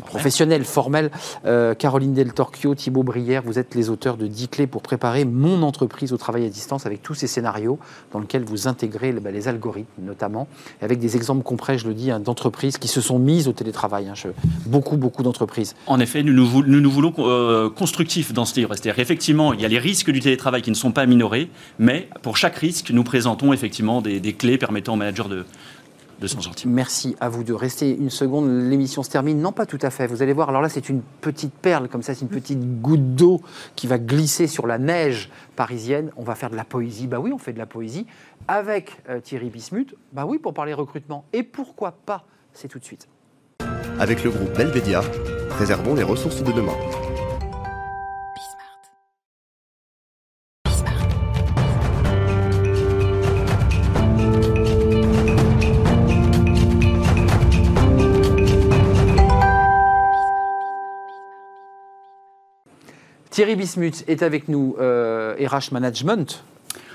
[0.06, 1.10] professionnelle, formelle.
[1.44, 5.24] Euh, Caroline Del Torchio, Thibaut Brière, vous êtes les auteurs de 10 clés pour préparer
[5.24, 7.78] mon entreprise au travail à distance, avec tous ces scénarios
[8.12, 10.48] dans lesquels vous intégrez bah, les algorithmes, notamment,
[10.80, 14.08] avec des exemples concrets, je le dis, hein, d'entreprises qui se sont mises au télétravail.
[14.08, 14.14] hein.
[14.14, 14.28] Je-
[14.66, 15.71] beaucoup, beaucoup d'entreprises.
[15.86, 18.74] En effet, nous nous, vou- nous, nous voulons euh, constructifs dans ce livre.
[18.74, 22.08] C'est-à-dire qu'effectivement, il y a les risques du télétravail qui ne sont pas minorés, mais
[22.22, 25.44] pour chaque risque, nous présentons effectivement des, clés permettant au manager de,
[26.26, 26.70] s'en sortir.
[26.70, 28.48] Merci à vous de rester une seconde.
[28.70, 29.40] L'émission se termine.
[29.40, 30.06] Non, pas tout à fait.
[30.06, 30.50] Vous allez voir.
[30.50, 33.40] Alors là, c'est une petite perle, comme ça, c'est une petite goutte d'eau
[33.74, 36.12] qui va glisser sur la neige parisienne.
[36.16, 37.08] On va faire de la poésie.
[37.08, 38.06] Bah oui, on fait de la poésie
[38.46, 39.96] avec euh, Thierry Bismuth.
[40.12, 41.24] Bah oui, pour parler recrutement.
[41.32, 42.24] Et pourquoi pas?
[42.52, 43.08] C'est tout de suite.
[44.02, 45.00] Avec le groupe Belvedia,
[45.50, 46.72] préservons les ressources de demain.
[63.30, 66.42] Thierry Bismuth est avec nous, euh, RH Management.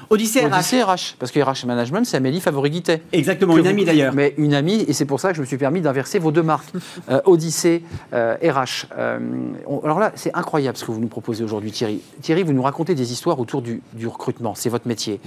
[0.10, 0.54] Odyssée RH.
[0.54, 1.16] Odyssée RH.
[1.20, 3.02] Parce que RH Management, c'est Amélie Favori-Guittet.
[3.12, 4.14] Exactement, Que une vous- amie d'ailleurs.
[4.14, 6.44] Mais une amie, et c'est pour ça que je me suis permis d'inverser vos deux
[6.44, 6.70] marques.
[7.10, 7.84] Euh, Odyssée,
[8.14, 8.88] euh, RH.
[8.98, 9.20] Euh,
[9.66, 12.02] on- alors là, c'est incroyable ce que vous nous proposez aujourd'hui, Thierry.
[12.22, 14.56] Thierry, vous nous racontez des histoires autour du, du recrutement.
[14.56, 15.20] C'est votre métier.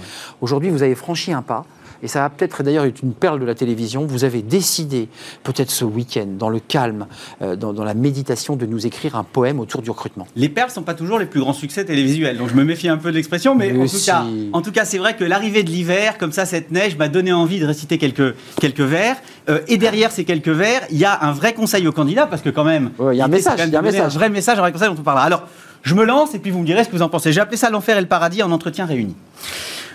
[0.43, 1.64] Aujourd'hui, vous avez franchi un pas.
[2.03, 4.07] Et ça va peut-être d'ailleurs être une perle de la télévision.
[4.07, 5.09] Vous avez décidé,
[5.42, 7.07] peut-être ce week-end, dans le calme,
[7.42, 10.26] euh, dans, dans la méditation, de nous écrire un poème autour du recrutement.
[10.36, 12.96] Les perles sont pas toujours les plus grands succès télévisuels, donc je me méfie un
[12.96, 15.62] peu de l'expression, mais, Mais en, tout cas, en tout cas, c'est vrai que l'arrivée
[15.62, 19.16] de l'hiver, comme ça, cette neige, m'a donné envie de réciter quelques, quelques vers.
[19.48, 22.42] Euh, et derrière ces quelques vers, il y a un vrai conseil aux candidats, parce
[22.42, 23.82] que quand même, Ouais, il y a un message, quand même il y a un
[23.82, 24.16] message.
[24.16, 25.24] un vrai message, un vrai conseil dont on parlera.
[25.24, 25.46] Alors,
[25.82, 27.32] je me lance et puis vous me direz ce que vous en pensez.
[27.32, 29.14] J'ai appelé ça l'enfer et le paradis en entretien réuni.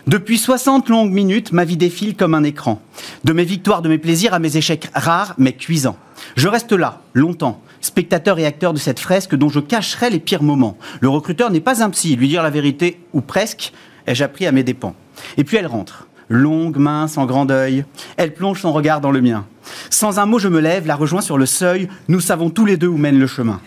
[0.07, 2.79] Depuis 60 longues minutes, ma vie défile comme un écran.
[3.23, 5.97] De mes victoires, de mes plaisirs à mes échecs rares mais cuisants.
[6.35, 10.43] Je reste là, longtemps, spectateur et acteur de cette fresque dont je cacherai les pires
[10.43, 10.77] moments.
[10.99, 13.73] Le recruteur n'est pas un psy, lui dire la vérité, ou presque,
[14.05, 14.93] ai-je appris à mes dépens.
[15.37, 17.85] Et puis elle rentre, longue, mince, en grand deuil.
[18.17, 19.45] Elle plonge son regard dans le mien.
[19.89, 21.87] Sans un mot, je me lève, la rejoins sur le seuil.
[22.07, 23.61] Nous savons tous les deux où mène le chemin.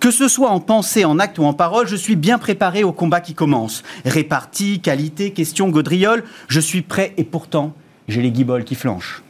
[0.00, 2.92] Que ce soit en pensée, en acte ou en parole, je suis bien préparé au
[2.92, 3.82] combat qui commence.
[4.04, 7.74] Répartie, qualité, question, gaudriole, je suis prêt et pourtant,
[8.08, 9.22] j'ai les guibolles qui flanchent.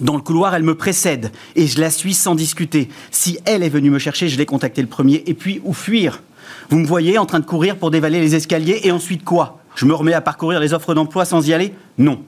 [0.00, 2.88] Dans le couloir, elle me précède et je la suis sans discuter.
[3.10, 5.24] Si elle est venue me chercher, je l'ai contactée le premier.
[5.26, 6.22] Et puis, où fuir?
[6.70, 9.60] Vous me voyez en train de courir pour dévaler les escaliers et ensuite quoi?
[9.78, 12.20] Je me remets à parcourir les offres d'emploi sans y aller Non.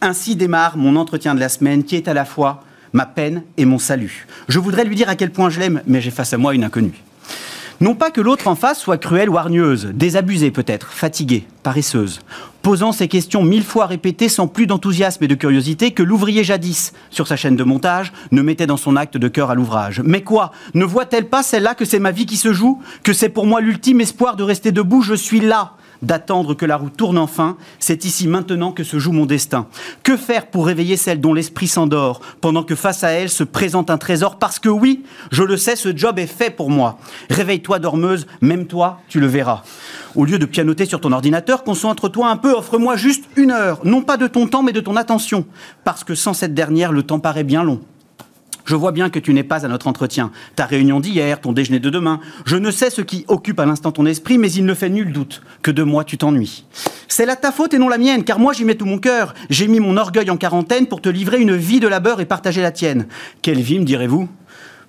[0.00, 3.64] Ainsi démarre mon entretien de la semaine qui est à la fois ma peine et
[3.64, 4.26] mon salut.
[4.48, 6.64] Je voudrais lui dire à quel point je l'aime, mais j'ai face à moi une
[6.64, 7.00] inconnue.
[7.80, 12.22] Non pas que l'autre en face soit cruelle ou hargneuse, désabusée peut-être, fatiguée, paresseuse,
[12.60, 16.92] posant ces questions mille fois répétées sans plus d'enthousiasme et de curiosité que l'ouvrier jadis,
[17.10, 20.02] sur sa chaîne de montage, ne mettait dans son acte de cœur à l'ouvrage.
[20.04, 20.50] Mais quoi?
[20.74, 22.82] Ne voit-elle pas celle-là que c'est ma vie qui se joue?
[23.04, 25.02] Que c'est pour moi l'ultime espoir de rester debout?
[25.02, 29.12] Je suis là d'attendre que la roue tourne enfin, c'est ici maintenant que se joue
[29.12, 29.66] mon destin.
[30.02, 33.90] Que faire pour réveiller celle dont l'esprit s'endort, pendant que face à elle se présente
[33.90, 34.38] un trésor?
[34.38, 36.98] Parce que oui, je le sais, ce job est fait pour moi.
[37.28, 39.62] Réveille-toi dormeuse, même toi, tu le verras.
[40.16, 44.02] Au lieu de pianoter sur ton ordinateur, concentre-toi un peu, offre-moi juste une heure, non
[44.02, 45.44] pas de ton temps, mais de ton attention.
[45.84, 47.80] Parce que sans cette dernière, le temps paraît bien long.
[48.70, 50.30] Je vois bien que tu n'es pas à notre entretien.
[50.54, 52.20] Ta réunion d'hier, ton déjeuner de demain.
[52.44, 55.12] Je ne sais ce qui occupe à l'instant ton esprit, mais il ne fait nul
[55.12, 56.64] doute que de moi tu t'ennuies.
[57.08, 59.34] C'est là ta faute et non la mienne, car moi j'y mets tout mon cœur.
[59.48, 62.62] J'ai mis mon orgueil en quarantaine pour te livrer une vie de labeur et partager
[62.62, 63.08] la tienne.
[63.42, 64.28] Quelle vie, me direz-vous?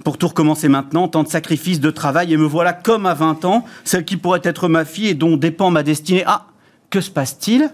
[0.06, 3.46] Pour tout recommencer maintenant, tant de sacrifices, de travail, et me voilà comme à 20
[3.46, 6.22] ans, celle qui pourrait être ma fille et dont dépend ma destinée.
[6.28, 6.46] Ah,
[6.92, 7.72] que se passe-t-il?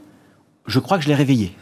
[0.68, 1.54] Je crois que je l'ai réveillée.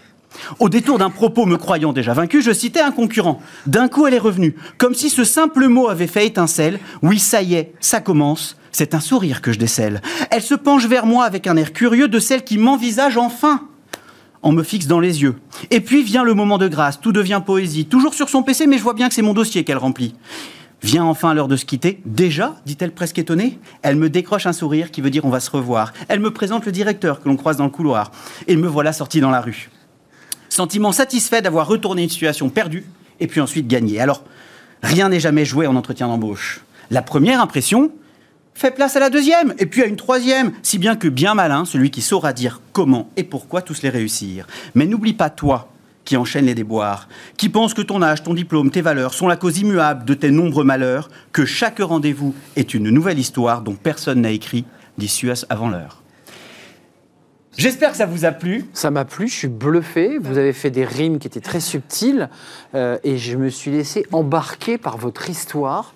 [0.60, 3.42] Au détour d'un propos me croyant déjà vaincu, je citais un concurrent.
[3.66, 6.80] D'un coup, elle est revenue, comme si ce simple mot avait fait étincelle.
[7.02, 8.58] Oui, ça y est, ça commence.
[8.72, 10.02] C'est un sourire que je décèle.
[10.32, 13.62] Elle se penche vers moi avec un air curieux de celle qui m'envisage enfin.
[14.44, 15.36] On me fixe dans les yeux.
[15.72, 17.86] Et puis vient le moment de grâce, tout devient poésie.
[17.86, 20.14] Toujours sur son PC, mais je vois bien que c'est mon dossier qu'elle remplit.
[20.84, 22.02] Vient enfin l'heure de se quitter.
[22.06, 23.60] Déjà dit-elle presque étonnée.
[23.82, 25.94] Elle me décroche un sourire qui veut dire on va se revoir.
[26.10, 28.12] Elle me présente le directeur que l'on croise dans le couloir.
[28.48, 29.70] Et me voilà sorti dans la rue.
[30.56, 32.86] Sentiment satisfait d'avoir retourné une situation perdue
[33.20, 34.00] et puis ensuite gagné.
[34.00, 34.24] Alors,
[34.82, 36.62] rien n'est jamais joué en entretien d'embauche.
[36.92, 37.92] La première impression
[38.54, 41.66] fait place à la deuxième et puis à une troisième, si bien que bien malin,
[41.66, 44.48] celui qui saura dire comment et pourquoi tous les réussir.
[44.76, 45.74] Mais n'oublie pas toi
[46.06, 49.36] qui enchaîne les déboires, qui pense que ton âge, ton diplôme, tes valeurs sont la
[49.36, 54.22] cause immuable de tes nombreux malheurs, que chaque rendez-vous est une nouvelle histoire dont personne
[54.22, 54.64] n'a écrit
[54.98, 56.05] d'issue avant l'heure.
[57.58, 58.66] J'espère que ça vous a plu.
[58.74, 60.18] Ça m'a plu, je suis bluffé.
[60.18, 62.30] Vous avez fait des rimes qui étaient très subtiles
[62.74, 65.94] euh, et je me suis laissé embarquer par votre histoire.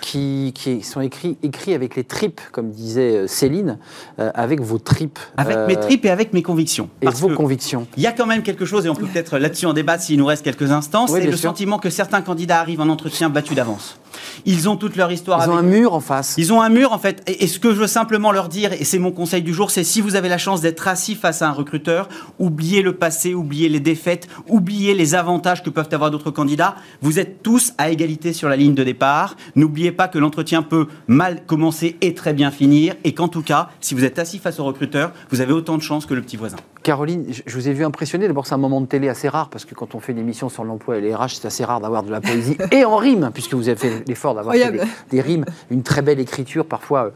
[0.00, 3.78] Qui, qui sont écrits, écrits avec les tripes, comme disait euh, Céline,
[4.18, 5.18] euh, avec vos tripes.
[5.36, 6.88] Avec mes tripes et avec mes convictions.
[7.02, 7.86] Et vos convictions.
[7.96, 10.18] Il y a quand même quelque chose, et on peut peut-être là-dessus en débattre s'il
[10.18, 11.50] nous reste quelques instants, Oui, c'est le sûr.
[11.50, 13.98] sentiment que certains candidats arrivent en entretien battus d'avance.
[14.44, 15.66] Ils ont toute leur histoire Ils ont un eux.
[15.66, 16.34] mur en face.
[16.36, 17.22] Ils ont un mur en fait.
[17.26, 19.70] Et, et ce que je veux simplement leur dire, et c'est mon conseil du jour,
[19.70, 23.34] c'est si vous avez la chance d'être assis face à un recruteur, oubliez le passé,
[23.34, 26.74] oubliez les défaites, oubliez les avantages que peuvent avoir d'autres candidats.
[27.02, 29.36] Vous êtes tous à égalité sur la ligne de départ.
[29.56, 32.94] N'oubliez pas que l'entretien peut mal commencer et très bien finir.
[33.04, 35.82] Et qu'en tout cas, si vous êtes assis face au recruteur, vous avez autant de
[35.82, 36.56] chance que le petit voisin.
[36.82, 38.26] Caroline, je- vous ai vu impressionner.
[38.26, 40.48] D'abord, c'est un moment de télé assez rare parce que quand on fait une émission
[40.48, 43.30] sur l'emploi et les RH, c'est assez rare d'avoir de la poésie et en rime,
[43.34, 44.80] puisque vous avez fait l'effort d'avoir fait
[45.10, 47.10] des, rimes, une très belle écriture, parfois, euh,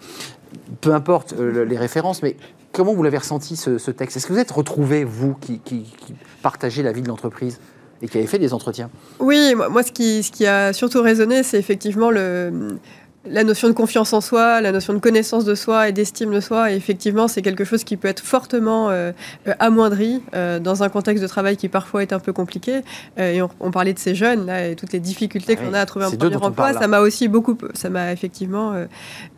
[0.80, 2.36] peu importe euh, le- les références, mais
[2.72, 4.16] comment vous l'avez ressenti ce, ce texte?
[4.18, 7.58] Est-ce que vous êtes retrouvé, vous, qui, qui- qui partagez la vie de l'entreprise?
[8.05, 8.90] Et qui avez fait des entretiens.
[9.18, 9.90] Oui, moi, ce
[10.30, 12.78] qui a surtout résonné, c'est effectivement le,
[13.26, 16.40] la notion de confiance en soi, la notion de connaissance de soi et d'estime de
[16.40, 16.72] soi.
[16.72, 19.12] Et effectivement, c'est quelque chose qui peut être fortement euh,
[19.48, 22.80] euh, amoindri euh, dans un contexte de travail qui parfois est un peu compliqué.
[23.18, 25.70] Euh, et on, on parlait de ces jeunes là, et toutes les difficultés Ah qu'on
[25.70, 26.72] oui, a à trouver un premier emploi.
[26.74, 28.74] Ça m'a aussi beaucoup, ça m'a effectivement,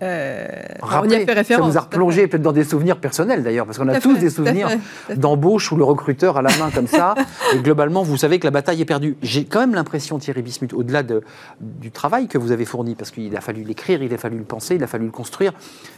[0.02, 0.48] euh,
[0.82, 1.66] on y a fait référence.
[1.66, 4.20] Ça vous a replongé peut-être dans des souvenirs personnels d'ailleurs, parce qu'on a tous fait,
[4.20, 4.68] des souvenirs
[5.14, 7.14] d'embauche où le recruteur a la main comme ça,
[7.54, 9.16] et globalement, vous savez que la bataille est perdue.
[9.22, 11.22] J'ai quand même l'impression, Thierry Bismuth, au-delà de-
[11.60, 14.44] du travail que vous avez fourni, parce qu'il a fallu l'écrire, il a fallu le
[14.44, 15.52] penser, il a fallu le construire,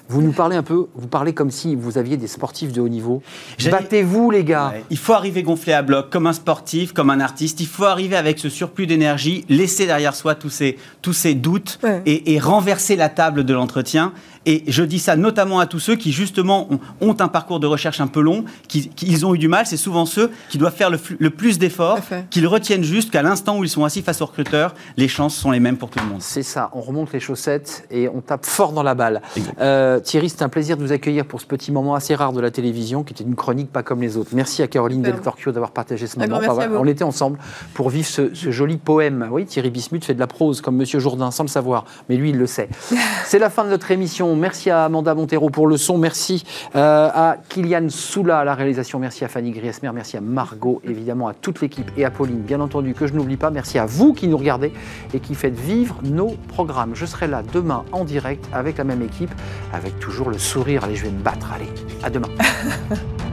[0.08, 2.88] vous nous parlez un peu, vous parlez comme si vous aviez des sportifs de haut
[2.88, 3.22] niveau.
[3.70, 4.84] Battez-vous, les gars Ouais.
[4.90, 7.60] Il faut arriver gonflé à bloc, comme un sportif, comme un artiste.
[7.60, 11.78] Il faut arriver avec ce surplus d'énergie, laisser derrière soi tous ces, tous ces doutes
[11.82, 12.02] Ouais.
[12.06, 14.12] et, et renverser la table de l'entretien.
[14.50, 17.66] Et je dis ça notamment à tous ceux qui, justement, ont, ont un parcours de
[17.66, 19.66] recherche un peu long, qui, qui- ils ont eu du mal.
[19.66, 21.98] C'est souvent ceux qui doivent faire le, plus d'efforts,
[22.30, 25.50] qu'ils retiennent juste qu'à l'instant où ils sont assis face au recruteur, les chances sont
[25.50, 26.22] les mêmes pour tout le monde.
[26.22, 29.20] C'est ça, on remonte les chaussettes et on tape fort dans la balle.
[29.60, 32.40] Euh, Thierry, c'est un plaisir de vous accueillir pour ce petit moment assez rare de
[32.40, 34.30] la télévision, qui était une chronique pas comme les autres.
[34.32, 35.02] Merci à Caroline.
[35.02, 36.36] Del Torchio d'avoir partagé ce moment.
[36.38, 36.70] à mal.
[36.70, 36.76] vous.
[36.76, 37.38] on était ensemble
[37.74, 39.28] pour vivre ce, ce joli poème.
[39.30, 42.30] Oui, Thierry Bismuth fait de la prose comme Monsieur Jourdain, sans le savoir, mais lui,
[42.30, 42.70] il le sait.
[43.26, 44.37] c'est la fin de notre émission.
[44.38, 45.98] Merci à Amanda Montero pour le son.
[45.98, 46.44] Merci
[46.76, 48.98] euh, à Kylian Soula à la réalisation.
[48.98, 49.90] Merci à Fanny Griesmer.
[49.92, 53.36] Merci à Margot, évidemment, à toute l'équipe et à Pauline, bien entendu, que je n'oublie
[53.36, 53.50] pas.
[53.50, 54.72] Merci à vous qui nous regardez
[55.12, 56.94] et qui faites vivre nos programmes.
[56.94, 59.34] Je serai là demain en direct avec la même équipe,
[59.72, 60.84] avec toujours le sourire.
[60.84, 61.52] Allez, je vais me battre.
[61.52, 61.68] Allez,
[62.02, 62.28] à demain.